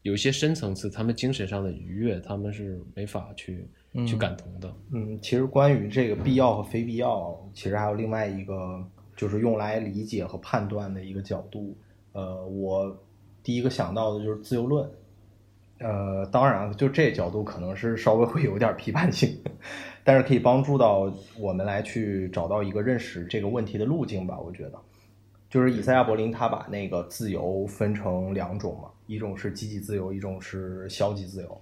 [0.00, 3.68] 有一些深层次，他们精神上的愉悦，他们是没法去、
[4.06, 4.74] 去感同的。
[4.92, 8.82] 嗯，其实关于这个必要和非必要，其实还有另外一个，
[9.14, 11.76] 就是用来理解和判断的一个角度。
[12.12, 12.96] 呃，我
[13.42, 14.88] 第一个想到的就是自由论。
[15.78, 19.42] 呃，当然，就这角度可能是稍微会有点批判性，
[20.04, 24.38] 但是可以帮助到我们来去找到一个认识这个问题的路径吧。
[24.38, 24.78] 我觉得，
[25.50, 31.60] 就是以赛亚柏林他把那个自由分成两种嘛，一种是积极自由，一种是消极自由。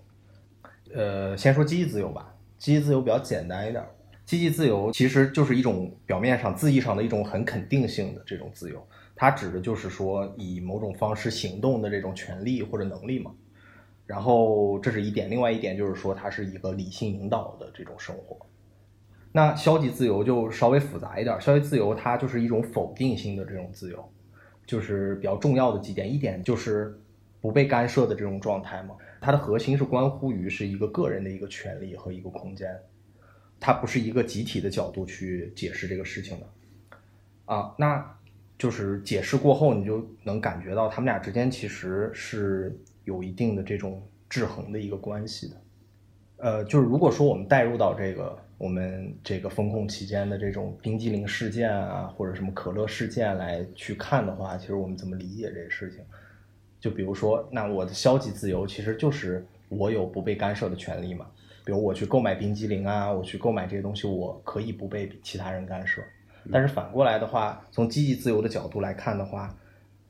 [0.95, 2.35] 呃，先说积极自由吧。
[2.59, 3.83] 积极自由比较简单一点。
[4.25, 8.87] 积极自由其实就是一种表面上字义上的一种很肯定性的这种自由，
[9.17, 13.33] 它指的就是说以某种方式行动的这种权利或者能力嘛。
[14.13, 18.37] 然后这是一点，另外一点就是说它是一个理性引导的这种生活。
[19.33, 24.07] 那消极自由就稍微复杂一点，消极自由它就是一种否定性的这种自由，
[24.67, 27.01] 就是比较重要的几点，一点就是
[27.41, 28.95] 不被干涉的这种状态嘛。
[29.19, 32.79] 它的核心是关乎于是一个个人的一个权利和一个空间，
[33.59, 36.47] 它不是一个集体的角度去解释这个事情的。
[37.47, 38.15] 啊，那
[38.59, 45.57] 就是解释过后，你就能感觉到他们俩之间其实是有一定的这种制衡的一个关系的。
[46.39, 56.01] 呃，就是如果说我们带入到这个我们这个风控期间的这种冰激凌事件啊，或者什么可乐事件来去看的话，其实我们怎么理解这个事情？
[56.81, 61.27] 就比如说，那我的消极自由其实就是我有不被干涉的权利嘛。
[61.65, 66.03] 比如我去购买冰激凌啊，我去购买这些东西，我可以不被其他人干涉。
[66.51, 69.57] 但是反过来的话，从积极自由的角度来看的话，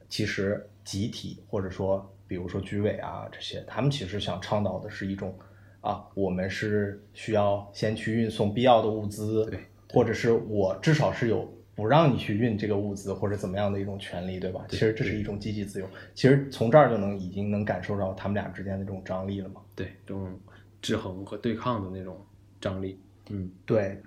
[0.09, 5.39] 其实集体或者说比如说居委啊这些，他们其实想倡导的是一种
[5.83, 9.61] 啊，我们是需要先去运送必要的物资，对，
[9.91, 14.65] 或者是我至少是有不让你去运这个物资或者怎么样的一种权利，对吧？
[14.71, 15.87] 其实这是一种积极自由。
[16.15, 19.61] 其实从这儿就能已经能感受到他们俩之间的这种张力了嘛。
[19.77, 20.41] 对这种
[20.81, 22.17] 制衡和对抗的那种
[22.63, 24.01] 张力，嗯对，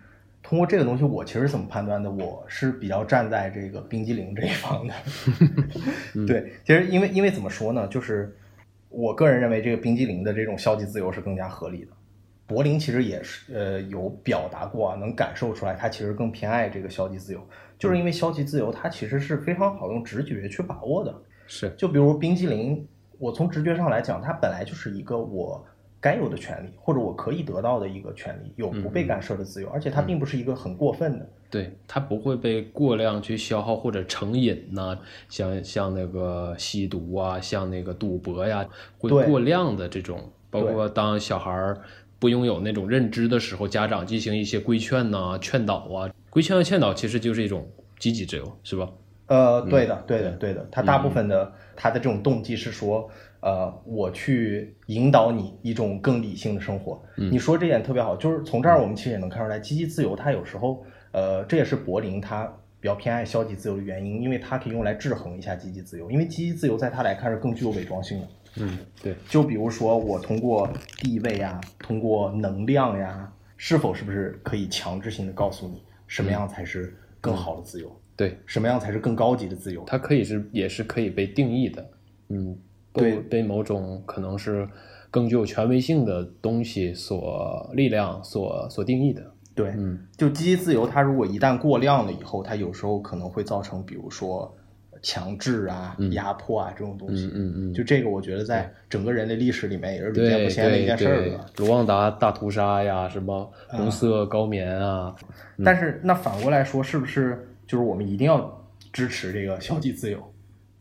[0.48, 2.12] 通过这个东西，我其实怎么判断的？
[2.12, 4.94] 我是比较站在这个冰激凌这一方的。
[6.28, 8.38] 对，其实因为因为怎么说呢，就是
[8.90, 11.92] 我个人认为这个冰激凌的这种消极自由是更加合理的。
[12.46, 17.44] 柏林其实也是呃有表达过啊，能感受出来，他其实更偏爱这个消极自由，
[17.80, 21.12] 就是因为消极自由它其实是非常好用直觉去把握的。
[21.48, 22.88] 是就比如冰激凌，
[23.18, 25.66] 我从直觉上来讲，它本来就是一个我
[26.06, 31.28] 该有的权利，或者我可以得到的一个权利，有不被干涉的自由，而且它并不是一个很过分的。
[31.50, 34.96] 对，它不会被过量去消耗或者成瘾呐、
[35.30, 38.64] 像像那个吸毒啊，像那个赌博呀，
[39.00, 41.82] 会过量的这种，包括当小孩儿
[42.20, 48.88] 不拥有那种认知的时候，家长进行一些规劝呐、劝导啊，规劝和劝导其实就是一种积极自由，是吧？
[49.28, 50.54] 呃，对的，对的，对。
[50.54, 53.10] 的，他大部分的他的这种动机是说，
[53.46, 57.00] 呃，我去引导你一种更理性的生活。
[57.16, 68.28] 你说这点特别好，就是从这儿我们其实也能看出来，积极自由它有时候，呃，这也是柏林它比较偏爱消极自由的原因，因为它可以用来制衡一下积极自由，因为积极自由在它来看是更具有伪装性的。
[68.58, 70.68] 嗯，对，就比如说我通过
[70.98, 79.84] 地位呀，通过能量呀，是否是不是可以强制性的告诉你什么样才是更好的自由，对，什么样才是更高级的自由？
[79.86, 81.88] 它可以是也是可以被定义的，
[82.30, 82.58] 嗯，对
[82.96, 84.68] 被被某种可能是
[85.12, 89.22] 更具有权威性的东西所力量所所定义的，
[89.54, 94.54] 对，嗯，就积极自由，它如果一旦过量了以后，它有时候可能会造成，比如说
[95.02, 97.28] 强制啊、压迫啊这种东西。
[97.28, 105.16] 嗯嗯嗯就这个，我觉得在整个人类历史里面也是屡见不鲜的一件事儿了。，卢旺达大屠杀呀，什么红色高棉啊，
[105.64, 110.20] 但是那反过来说，是不是就是我们一定要支持这个消极自由？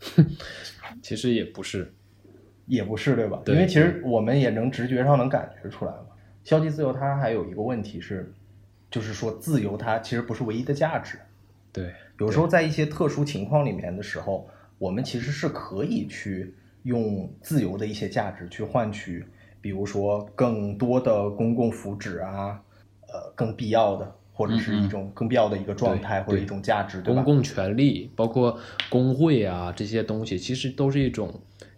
[1.03, 1.93] 其实也不是，
[2.67, 3.41] 也不是，对吧？
[3.45, 6.07] 对因为其实我们也能直觉上能感觉出来嘛。
[6.43, 8.33] 消极自由它还有一个问题是，
[8.91, 11.19] 就是说自由它其实不是唯一的价值。
[11.73, 14.49] 对，有时候在一些特殊情况里面的时候，
[14.79, 19.25] 我们其实是可以去用自由的一些价值去换取，
[19.61, 22.61] 比如说更多的公共福祉啊，
[23.09, 27.37] 呃，更必要的，或者是一种更必要的一个状态或者一种价值，对吧公？
[27.37, 28.59] 共权利，包括
[28.91, 31.33] 工会啊这些东西，其实都是一种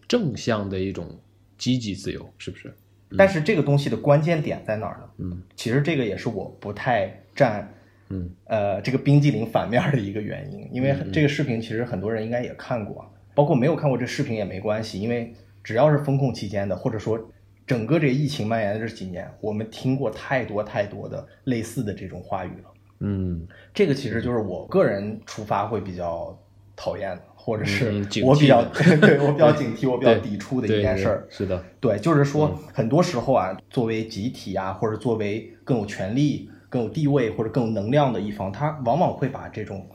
[0.09, 1.19] 正向的一种
[1.59, 2.75] 积极自由，是不是？
[3.17, 5.09] 但是这个东西的关键点在哪儿呢？
[5.19, 7.73] 嗯，其实这个也是我不太站，
[8.09, 15.33] 嗯，呃，这个冰激凌反面的一个原因，因为这个视频其实很多人应该也看过，包括没有看过这视频也没关系，因为
[15.63, 17.19] 只要是风控期间的，或者说
[17.65, 22.71] 整个这疫情蔓延的这几年，我们听过太多太多的类似的这种话语了。
[23.01, 26.37] 嗯，这个其实就是我个人出发会比较
[26.75, 31.25] 讨厌的，或者是 我比较的对我比较警惕，我比较抵触的一件事儿。
[31.31, 39.87] 是的，对，就是说，很多时候啊，作为集体啊，或者作为更有权力、更有地位或者更有能量的一方，他往往会把这种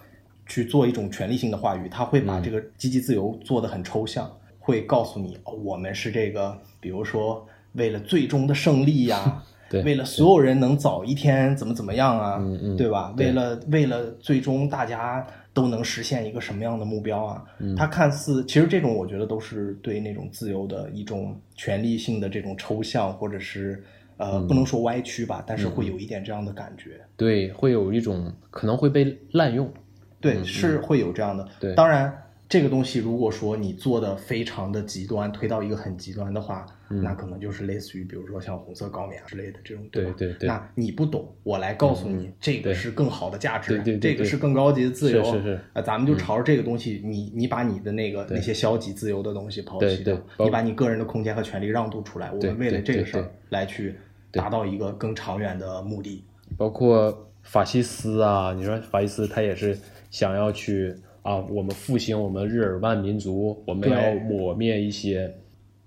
[0.45, 12.41] 去做一种权力性的话语，他会把这个积极自由做得很抽象，会告诉你，哦，我们是这个，比如说为了最终的胜利呀、 对为了所有人能早一天怎么怎么样啊，
[12.77, 13.13] 对吧？
[13.17, 17.43] 对为了为了最终大家都能实现一个什么样的目标啊？
[17.59, 23.83] 嗯它看似其实这种我觉得都是对那种自由的一种权利性的这种抽象，或者是
[24.17, 27.01] 呃、嗯不能说歪曲吧，但是会有一点这样的感觉。
[27.17, 29.71] 对，会有一种可能会被滥用，
[30.19, 31.47] 对，嗯是会有这样的。
[31.59, 32.15] 对当然
[32.47, 37.01] 这个东西如果说你做的非常的极端，推到一个很极端的话，嗯。
[37.01, 39.89] 那可能就是类似于比如说像红色高棉啊之类的这种，吧？
[39.91, 40.47] 对对对。
[40.47, 45.43] 那你不懂，我来告诉你，这个是更好的价值，对对对这个是更高级的自由，是是。
[45.43, 53.95] 是啊，咱们就朝着这个东西，你你把你的那个那些消极自由的东西抛弃掉你把你个人的空间和权利让渡出来，我们为了对对这个事儿来去
[54.31, 56.23] 达到一个更长远的目的。
[56.57, 59.77] 包括法西斯啊，你说法西斯他也是
[60.09, 65.33] 想要去啊，我们复兴我们日耳曼民族，我们要抹灭一些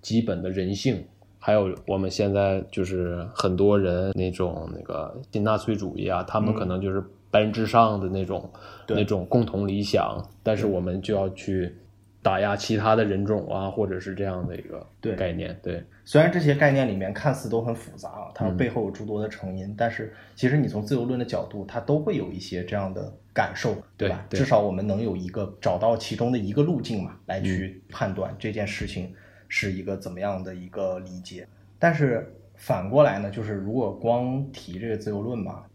[0.05, 1.03] 基本的人性，
[1.39, 6.55] 还有我们现在就是很多人那种那个新纳粹主义啊，他们嗯。
[6.55, 8.51] 可能就是白人至上的那种、
[8.87, 8.99] 对。
[8.99, 11.75] 那种共同理想，但是我们就要去
[12.23, 15.83] 打压其他的人种啊，或者是这样的一个对概念，对。
[16.05, 18.57] 虽然这些概念里面看似都很复杂啊，它嗯。
[18.59, 24.23] 背后有诸多的成因，但是其实你从自由论的角度，它都会有一些这样的感受，对吧？
[24.29, 24.39] 对。
[24.39, 29.11] 至少我们能有一个找到其中的一个路径嘛，来去判断这件事情
[29.49, 31.47] 是一个怎么样的一个理解。
[31.79, 35.67] 但是反过来呢，就是如果光提这个自由论吧，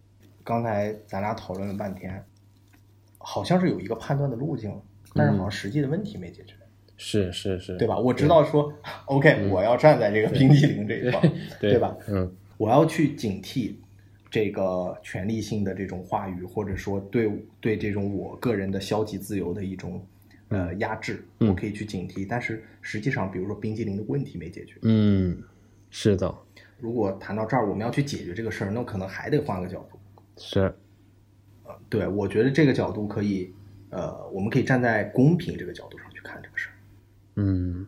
[0.43, 2.23] 刚才咱俩讨论了半天，
[3.17, 4.73] 好像是有一个判断的路径，
[5.13, 6.53] 但是好像实际的问题没解决。
[6.97, 7.97] 是是是，对吧？
[7.97, 8.73] 我知道说
[9.05, 11.21] ，OK，我要站在这个冰激凌这一方，
[11.59, 11.95] 对吧？
[12.07, 13.73] 嗯我要去警惕
[14.29, 20.05] 这个权力性的这种话语，或者说对对这种我个人的消极自由的一种
[20.49, 22.27] 呃压制，嗯我可以去警惕。
[22.27, 25.41] 但是实际上，比如说冰激凌的问题没解决，嗯，
[25.89, 26.33] 是的，
[26.79, 29.99] 如果谈到这儿，我们要去解决这个事儿，那可能还得换个角度。
[30.37, 30.73] 是
[31.63, 33.53] 呃对，我觉得这个角度可以，
[33.89, 36.73] 呃，我们可以站在公平这个角度上去看这个事儿。
[37.35, 37.87] 嗯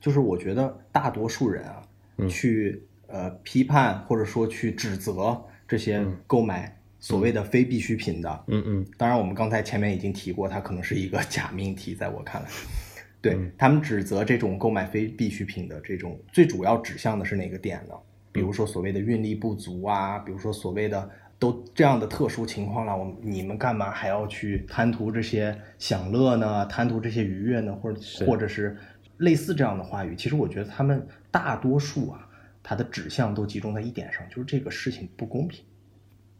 [0.00, 1.82] 就是我觉得大多数人啊，
[2.18, 12.48] 嗯去呃批判或者说去指责这些购买所谓的非必需品的，嗯嗯当然我们刚才前面已经提过，它可能是一个假命题，在我看来，
[13.20, 17.94] 对、他们指责这种购买非必需品的这种最主要指向的是哪个点呢？
[18.32, 26.66] 比如说所谓的运力不足啊，比如说所谓的都这样的特殊情况了，我们你们干嘛还要去贪图这些享乐呢？
[26.66, 27.74] 贪图这些愉悦呢？
[27.74, 28.76] 或者或者是
[29.18, 30.14] 类似这样的话语？
[30.16, 32.28] 其实我觉得他们大多数啊，
[32.62, 35.64] 它的指向都集中在一点上，就是这个事情不公平。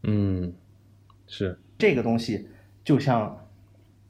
[0.07, 0.53] 嗯，
[1.27, 2.49] 是这个东西
[2.83, 3.37] 就像，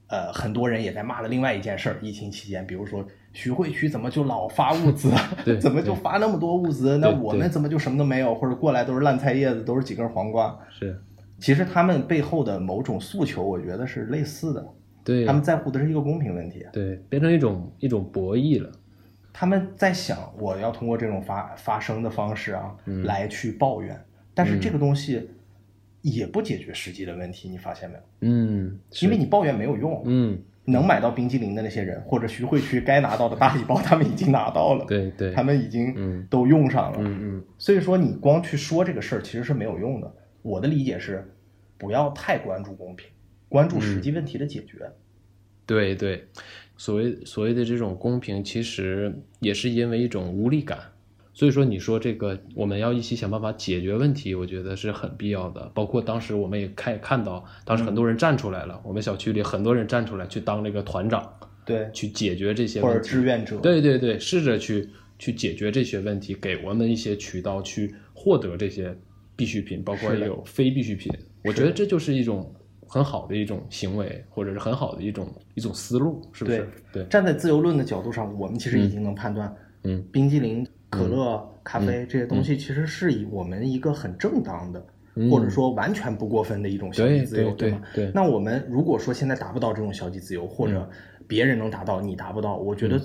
[0.09, 5.11] 呃，很多人也在骂的另外一件事儿，疫情期间，比如说徐汇区怎么就老发物资，
[5.61, 6.99] 怎么就发那么多物资？
[6.99, 8.35] 那我们怎么就什么都没有？
[8.35, 10.59] 或者过来都是烂菜叶子，都是几根黄瓜？
[10.71, 11.01] 是，
[11.39, 14.67] 其实他们背后的某种诉求，我觉得是类似的，
[15.03, 16.65] 对他们在乎的是一个公平问题。
[16.73, 18.71] 对，变成一种一种博弈了。
[19.33, 23.99] 他们在想，我要通过这种发发声的方式啊，嗯来去抱怨，
[24.33, 25.29] 但是这个东西
[26.11, 28.03] 也不解决实际的问题，你发现没有？
[28.21, 36.99] 嗯，因为你抱怨没有用，嗯，能买到冰激凌的那些人，或者徐汇区该拿到的大礼包，他们已经拿到了，对对，他们已经嗯都用上了。
[37.01, 40.15] 嗯嗯所以说，你光去说这个事儿其实是没有用的。
[40.43, 41.29] 我的理解是，
[41.77, 43.09] 不要太关注公平，
[43.49, 44.89] 关注实际问题的解决。
[45.67, 46.25] 对对，
[46.77, 50.79] 所谓所谓的这种公平，其实也是因为一种无力感。
[51.37, 55.71] 所以说，你说这个我们要一起想办法解决问题，我觉得是很必要的。
[55.75, 61.31] 包括当时我们也看看到，当时很多人站出来了，我们小区里很多人站出来去当这个团长，
[61.67, 62.99] 对，去解决这些或者。
[63.01, 63.59] 志愿者。
[63.59, 64.89] 对对对，试着去
[65.19, 68.97] 去解决这些问题，给我们一些渠道去获得这些
[69.37, 71.13] 必需品，包括有非必需品。
[71.45, 72.51] 我觉得这就是一种
[72.87, 76.67] 很好的一种行为，或者是很好的一种一种思路，是不是？
[76.91, 79.55] 对，站在自由论的角度上，我们其实已经能判断，
[79.85, 85.31] 嗯，冰激凌、可乐、咖啡这些东西，其实是以我们一个很正当的，嗯。
[85.31, 87.83] 或者说完全不过分的一种消极自由，对吗？
[87.95, 88.13] 对对。
[88.15, 90.89] 那我们如果说现在达不到这种消极自由，或者
[91.27, 93.01] 别人能达到，你达不到，我觉得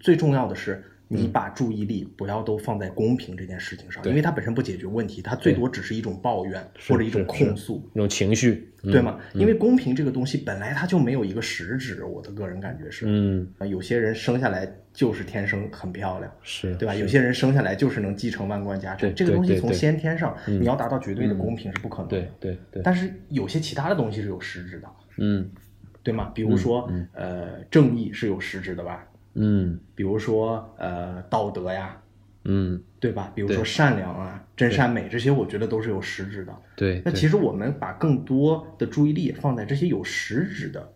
[0.00, 0.84] 最重要的是。
[1.08, 7.88] 你把注意力不要都放在公平这件事情上，对因为它本身不解决问题，它最多只是一种抱怨或者一种控诉。
[7.94, 9.18] 一种情绪，嗯对吗？
[9.34, 16.94] 因为公平这个东西本来它就没有一个实质，我的个人感觉是，嗯，啊有些人生下来就是天生很漂亮，是，对吧？
[16.94, 22.16] 有些人生下来就是能继承万贯家产，这个东西从先天上，嗯你要达到绝对的公平是不可能的。
[22.18, 24.88] 对对对，但是有些其他的东西是有实质的，
[25.18, 25.48] 嗯
[26.02, 26.30] 对吗？
[26.34, 29.06] 比如说，嗯呃，正义是有实质的吧？
[29.36, 32.00] 嗯比如说，呃，道德呀，
[32.44, 33.30] 嗯，对吧？
[33.34, 36.56] 比如说善良啊、真善美这些，我觉得都是有实质的。
[36.74, 40.92] 对，那其实我们把更多的注意力放在这些有实质的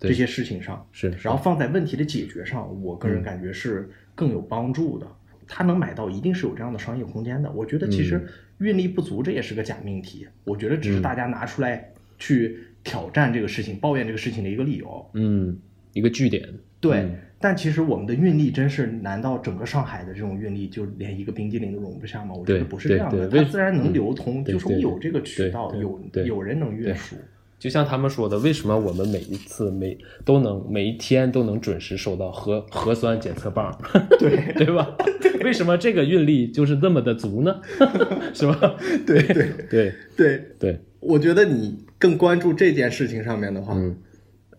[0.00, 5.06] 这些事情上，是，然后放在问题的解决上，我个人感觉是更有帮助的。
[5.46, 7.50] 他能买到，一定是有这样的商业空间的。
[7.52, 8.26] 我觉得其实
[8.58, 10.26] 运力不足，这也是个假命题。
[10.44, 15.10] 我觉得只是大家拿出来去挑战这个事情、抱怨这个事情的一个理由。
[15.12, 15.58] 嗯
[15.92, 16.48] 一个据点。
[16.80, 22.34] 对，嗯但其实我们的运力真是，难道整个上海的这种运力就连一个冰激凌都容不下吗？
[22.34, 27.16] 我觉得不是这样的，它自然能嗯流通，就是有这个渠道，有有人能运输。
[27.58, 33.78] 就像他们说的，为什么我们每一次每都能每一天都能准时收到核核酸检测棒，
[34.18, 34.96] 对对吧？
[35.44, 37.60] 为什么这个运力就是那么的足呢？
[38.32, 38.74] 是吧？
[39.06, 43.94] 对对对对，对，我觉得你更关注这件事情上面的话，嗯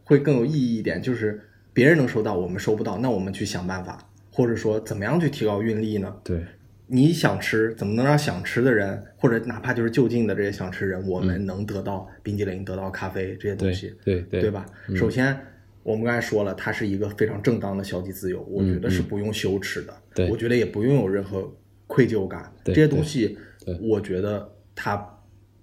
[0.03, 1.01] 会更有意义一点。
[1.01, 1.41] 就是
[1.75, 6.15] 别人能收到，我们收不到，那我们去想办法，或者说怎么样去提高运力呢？
[6.23, 6.41] 对
[6.87, 14.65] 你想吃，怎么能让想吃的人，或者哪怕就是就近的这些想吃人，我们能得到冰激凌、得到咖啡这些东西，对对对吧？
[14.95, 15.37] 首先，
[15.83, 21.53] 我们刚才说了，它是一个非常正当的消极自由，我觉得是不用羞耻的，对我觉得也不用有任何
[21.87, 22.49] 愧疚感。
[22.63, 23.37] 这些东西，
[23.81, 24.95] 我觉得它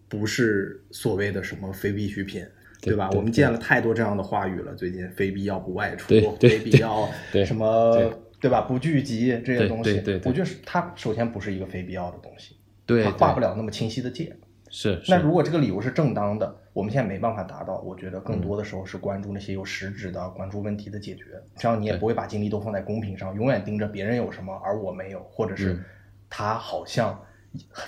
[0.09, 2.45] 不是所谓的什么非必需品。
[2.83, 3.09] 对吧？
[3.15, 6.09] 我们见了太多这样的话语了，最近非必要不外出，
[6.41, 7.09] 非必要
[7.47, 8.11] 什么对。
[8.43, 8.63] 对吧？
[8.63, 10.29] 不聚集这些东西，对对对。
[10.29, 14.35] 我觉得它首先不是一个非必要的东西，对，它画不了那么清晰的界。
[14.69, 15.13] 是是。
[15.13, 21.23] 那如果这个理由是正当的，我们现在没办法达到，我觉得更多的时候是关注那些有实质的，关注问题的解决，
[21.57, 25.85] 这样你也不会把精力都放在公平上，永远盯着别人有什么而我没有，或者是嗯。
[26.29, 27.17] 他好像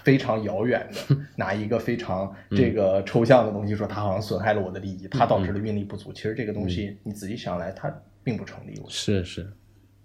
[0.03, 6.13] 非常遥远的 拿一个非常这个抽象的东西说它好像损害了我的利益，它导致了运力不足。
[6.13, 7.93] 其实这个东西你仔细想来，它
[8.23, 8.81] 并不成立。
[8.89, 9.53] 是是，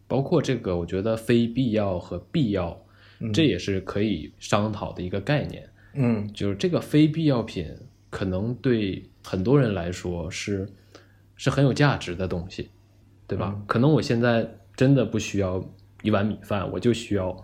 [0.08, 2.82] 包括这个，我觉得非必要和必要，
[3.34, 5.70] 这也是可以商讨的一个概念。
[5.94, 7.68] 嗯就是这个非必要品，
[8.10, 10.70] 可能对很多人来说是
[11.36, 12.70] 是很有价值的东西，
[13.28, 13.54] 对吧？
[13.56, 15.64] 嗯可能我现在真的不需要
[16.04, 17.36] 一碗米饭，我就需要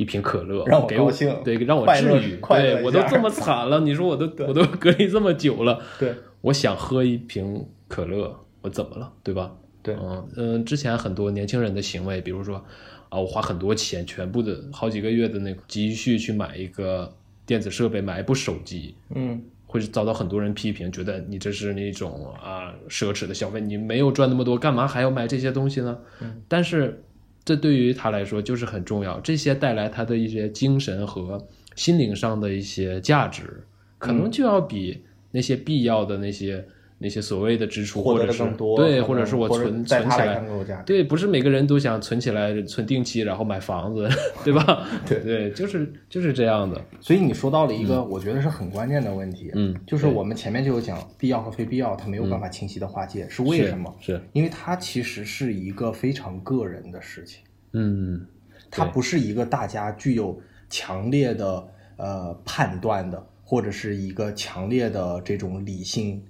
[0.00, 2.38] 一瓶可乐，让我给我高兴对，让我治愈。
[2.48, 9.52] 对我都这么惨了，你说我都我都隔离这么久了，对我想喝一瓶可乐，我怎么了，对吧？
[9.82, 12.64] 对嗯嗯，之前很多年轻人的行为，比如说
[13.10, 17.14] 啊，我花很多钱，全部的好几个月的那个积蓄去买一个
[17.44, 25.98] 电子设备，买一部手机，嗯会遭到很多人批评，觉得你这是那种啊奢侈的消费，你没有赚那么多，干嘛还要买这些东西呢？
[26.22, 27.04] 嗯但是
[27.50, 31.44] 这对于他来说就是很重要，这些带来他的一些精神和
[31.74, 33.64] 心灵上的一些价值，
[33.98, 34.18] 可嗯。
[34.18, 35.02] 能就要比
[35.32, 36.64] 那些必要的那些
[37.02, 40.44] 那些所谓的支出，或者是更多，对，或者是我存存起来。
[40.84, 44.06] 对，不是每个人都想存起来、存定期，然后买房子，
[44.44, 44.86] 对吧？
[45.06, 46.78] 对对，就是就是这样的。
[47.00, 53.96] 所以你说到了一个我觉得是很关键的问题，嗯就是我们前面就有讲必要和非必要，它没有办法清晰的划界，是为什么？
[53.98, 58.26] 是，因为它其实是一个非常个人的事情，嗯，
[58.70, 61.66] 它不是一个大家具有强烈的
[61.96, 66.22] 呃判断的，或者是一个强烈的这种理性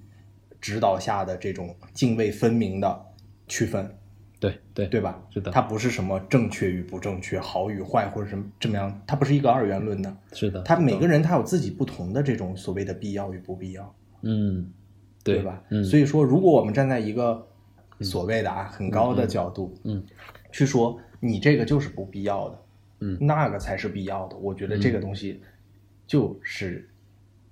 [0.60, 3.06] 指导下的这种泾渭分明的
[3.48, 3.96] 区分，
[4.38, 5.20] 对对对吧？
[5.30, 10.16] 是的它不是什么正确与不正确、好与坏或者什么这么样，它不是一个二元论的。
[10.32, 14.70] 是的，他每个人他有自己不同的这种所谓的必要与不必要，嗯，
[15.24, 15.62] 对对吧？
[15.70, 17.46] 嗯，所以说，如果我们站在一个
[18.00, 20.04] 所谓的啊很高的角度，嗯，
[20.52, 22.58] 去说你这个就是不必要的，
[23.00, 24.36] 嗯那个才是必要的。
[24.36, 25.40] 我觉得这个东西
[26.06, 26.88] 就是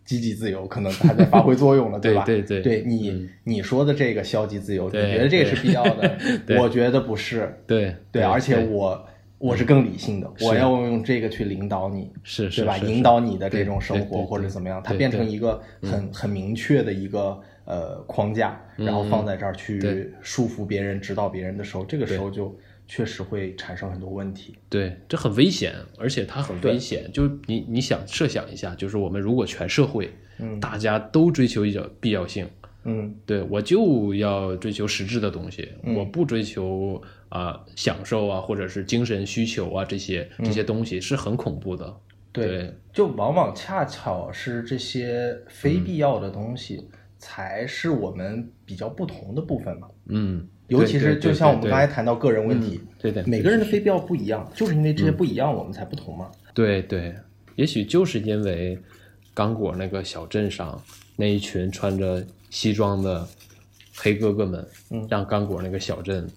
[0.08, 2.24] 积极自由，可能还在发挥作用了， 吧？
[2.24, 2.60] 对对对。
[2.62, 3.28] 对你嗯。
[3.44, 6.18] 你说的这个消极自由，你觉得这个是必要的，
[6.58, 7.54] 我觉得不是。
[7.66, 9.06] 对对，而且我
[9.36, 12.78] 我是更理性的，我要用这个去领导你，是是对吧？
[12.78, 22.56] 引导你的这种生活或者怎么样，它变成一个很很明确的一个呃框架，然后放在这儿去束缚别人、指导别人的时候，这个时候就
[22.88, 24.56] 确实会产生很多问题。
[24.68, 27.08] 对，这很危险，而且它很危险。
[27.12, 32.48] 就你你想设想一下，就是我们如果全社会，嗯大家都追求一种必要性，
[32.84, 41.94] 嗯对我就要追求实质的东西，嗯我不追求啊、享受啊，或者是精神需求啊，这些这些东西是很恐怖的。
[42.30, 46.88] 对就往往恰巧是这些非必要的东西，
[47.18, 49.88] 才是我们比较不同的部分嘛。
[50.06, 56.30] 嗯，尤其是就像我们刚才谈到个人问题，对对，每个人的非必要不一样，就是因为这些不一样，我们才不同嘛。
[56.54, 57.14] 对对，
[57.56, 58.78] 也许就是因为
[59.32, 60.80] 刚果那个小镇上
[61.16, 63.26] 那一群穿着西装的
[63.96, 66.28] 黑哥哥们，嗯让刚果那个小镇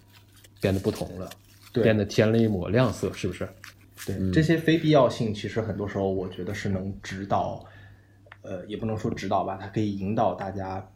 [0.59, 1.29] 变得不同了，
[1.73, 3.47] 对变得添了一抹亮色，是不是？
[4.05, 7.65] 对，嗯这些非必要性，其实很多时候我觉得是能指导，
[8.43, 10.87] 呃，也不能说指导吧，它可以引导大家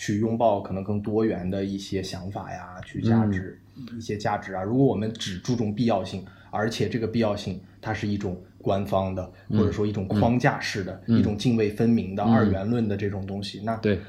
[0.00, 3.60] 去拥抱可能更多元的一些想法呀，去价值、
[3.98, 4.62] 一些价值啊。
[4.62, 14.00] 如果我们只注重必要性，而且这个必要性它是一种官方的，或者说一种框架式的、一种泾渭分明的、二元论的这种东西，那对，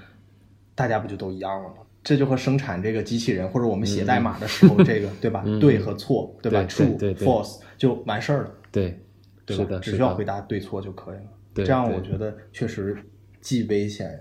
[0.73, 1.75] 大家不就都一样了吗？
[2.01, 5.43] 这就和生产这个机器人或者我们写代码的时候，这个 对吧？
[5.59, 8.97] 对和错，对吧嗯对对？True 对对 false 就完事儿了，对，
[9.45, 11.23] 对的，只需要回答对错就可以了。
[11.53, 12.97] 对这样我觉得确实
[13.41, 14.17] 既危险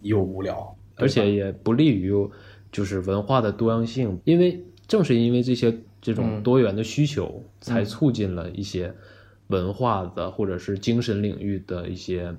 [0.00, 2.12] 又无聊，而且也不利于
[2.72, 8.92] 就是文化的多样性，因为正是因为这些这种嗯多元的需求，才促进了一些
[9.48, 12.34] 文化的或者是精神领域的一些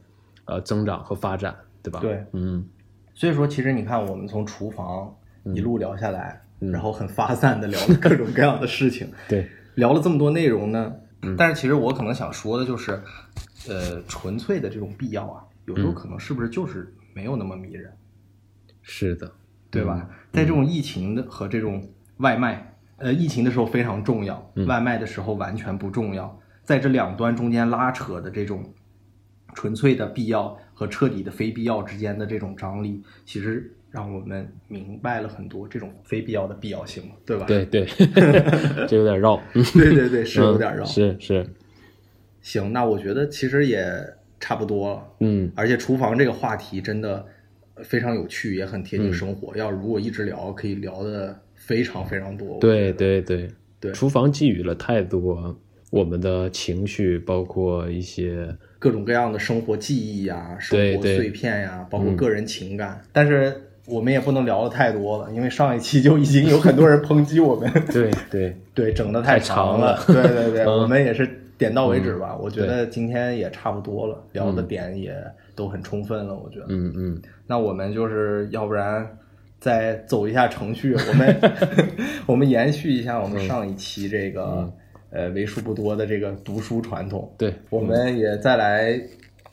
[0.45, 1.99] 呃增长和发展，对吧？
[1.99, 2.65] 对嗯，
[3.13, 5.13] 所以说，其实你看，我们从厨房
[5.55, 6.71] 一路聊下来，嗯。
[6.71, 10.93] 然后很发散的聊了各种各样的事情， 对，聊了这么多内容呢。
[11.21, 11.35] 嗯。
[11.37, 13.01] 但是其实我可能想说的就是，
[13.67, 15.95] 呃，纯粹的这种必要啊，有时候嗯。
[15.95, 17.91] 可能是不是就是没有那么迷人，
[18.89, 19.29] 是的，
[19.69, 20.09] 对吧？
[20.31, 24.65] 在这种疫情的和这种外卖，呃，疫情的时候非常重要，嗯。
[24.65, 28.73] 外卖的时候完全不重要，在这两端中间拉扯的这种
[29.53, 37.45] 纯粹的必要和彻底的非必要之间的这种张力，其实让我们明白了很多这种非必要的必要性嘛，对吧？
[37.45, 37.85] 对对，
[38.87, 40.83] 这有点绕，对对对， 是有点绕。
[40.83, 41.49] 嗯是是，
[42.41, 43.85] 行，那我觉得其实也
[44.39, 45.03] 差不多了。
[45.19, 45.51] 嗯。
[45.55, 47.25] 而且厨房这个话题真的
[47.83, 49.55] 非常有趣，也很贴近嗯生活。
[49.57, 52.57] 要如果一直聊，可以聊的非常非常多。
[52.59, 53.49] 对对对
[53.79, 55.55] 对厨房寄予了太多
[55.89, 58.47] 我们的情绪，包括一些
[58.79, 63.01] 各种各样的生活记忆呀、生活碎片呀，包括嗯个人情感。
[63.13, 63.53] 但是
[63.85, 70.03] 我们也不能聊的太多了，因为上一期就已经有很多人抨击我们，对对 对，整的太长长了了。
[70.07, 71.27] 对对对， 嗯我们也是
[71.57, 72.35] 点到为止吧。
[72.35, 75.15] 我觉得今天也差不多了，聊的嗯点也
[75.55, 76.35] 都很充分了。
[76.35, 79.07] 我觉得，嗯嗯那我们就是要不然
[79.59, 81.39] 再走一下程序，我们
[82.27, 84.73] 我们延续一下我们上一期这个、嗯
[85.09, 87.33] 呃为数不多的这个读书传统。
[87.37, 89.01] 对，我们也再来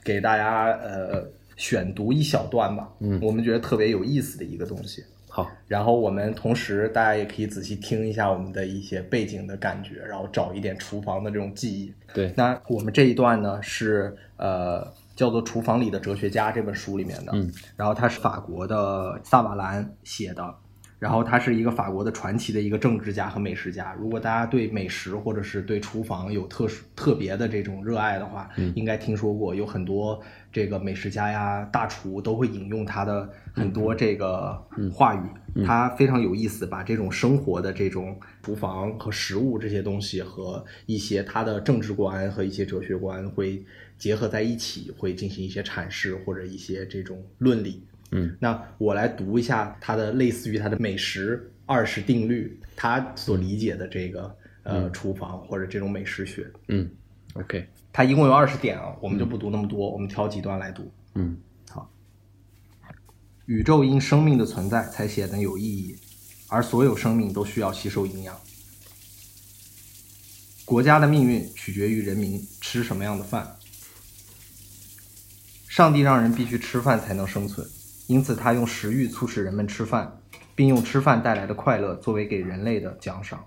[0.02, 1.24] 给大家呃
[1.56, 5.02] 选读一小段吧，嗯我们觉得特别有意思的一个东西。
[5.34, 11.92] 好，然后我们同时大家也可以仔细听一下我们的一些背景的感觉，然后找一点厨房的这种记忆。
[12.12, 14.86] 对，那我们这一段呢是呃
[15.16, 20.54] 叫做《厨房里的哲学家》这本书里面的，嗯，然后它是法国的萨瓦兰写的，
[21.00, 23.92] 然后他是一个法国的传奇的一个政治家和美食家。
[23.98, 28.72] 如果大家对美食或者是对厨房有特殊特别的这种热爱的话，嗯。
[28.76, 30.20] 应该听说过有很多
[30.54, 34.56] 这个美食家呀、大厨都会引用他的很多这个
[34.92, 35.64] 话语。
[35.66, 43.64] 他非常有意思，把这种生活的这种厨房和食物这些东西和一些他的政治观和一些哲学观会
[43.98, 47.82] 结合在一起，会进行一些阐释或者一些这种论理。
[48.12, 56.48] 嗯，那我来读一下他的类似于他的美食二十定律，他所理解的这个呃厨房或者这种美食学。
[56.68, 56.88] 嗯
[57.34, 60.90] ，OK，它一共有二十点啊，我们就不读那么多，我们挑几段来读。
[61.14, 61.36] 嗯
[61.70, 61.90] 好
[63.46, 65.96] 宇宙因生命的存在才显得有意义，
[66.48, 68.34] 而所有生命都需要吸收营养。
[70.64, 73.56] 国家的命运取决于人民吃什么样的饭。
[75.68, 77.68] 上帝让人必须吃饭才能生存，
[78.06, 80.20] 因此他用食欲促使人们吃饭，
[80.54, 83.44] 并用吃饭带来的快乐作为给人类的奖赏。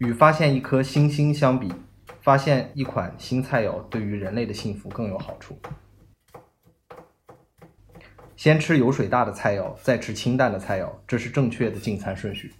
[0.00, 1.70] 与发现一颗新星相比，
[2.22, 5.58] 发现一款新菜肴对于人类的幸福更有好处。
[8.34, 12.54] 先吃油水大的菜肴，再吃清淡的菜肴，这是正确的进餐顺序。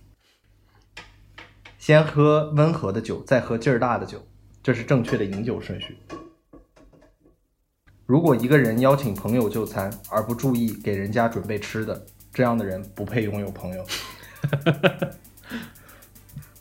[1.79, 4.23] 先喝温和的酒，再喝劲儿大的酒，
[4.63, 5.97] 这是正确的饮酒顺序。
[8.05, 12.05] 如果一个人邀请朋友就餐，而不注意给人家准备吃的，
[12.35, 13.87] 这样的人不配拥有朋友。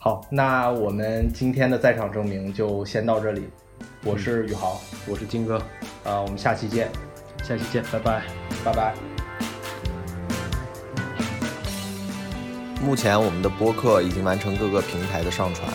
[0.02, 3.50] 好，那我们今天的在场证明就先到这里。
[4.02, 5.58] 我是宇豪，我是金哥，
[6.04, 6.90] 啊、我们下期见，
[7.44, 8.22] 下期见，拜拜。
[8.64, 8.94] 拜拜。
[12.82, 15.70] 目前我们的播客已经完成各个平台的上传，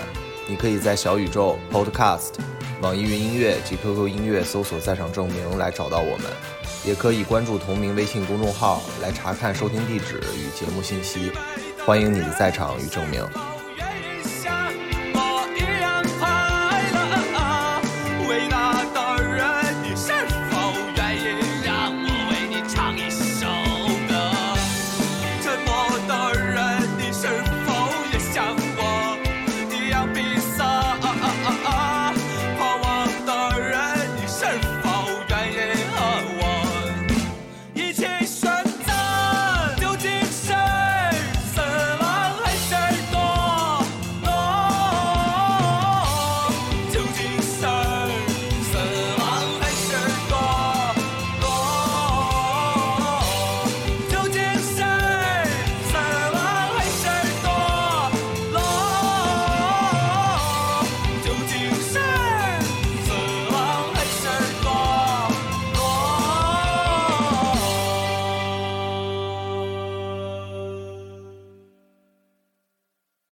[0.49, 2.31] 你可以在小宇宙、Podcast、
[2.81, 6.25] 网易云音乐及 QQ 音乐搜索“在场证明”来找到我们，
[6.83, 11.31] 也可以关注同名微信公众号来查看收听地址与节目信息。
[11.85, 13.23] 欢迎你的在场与证明。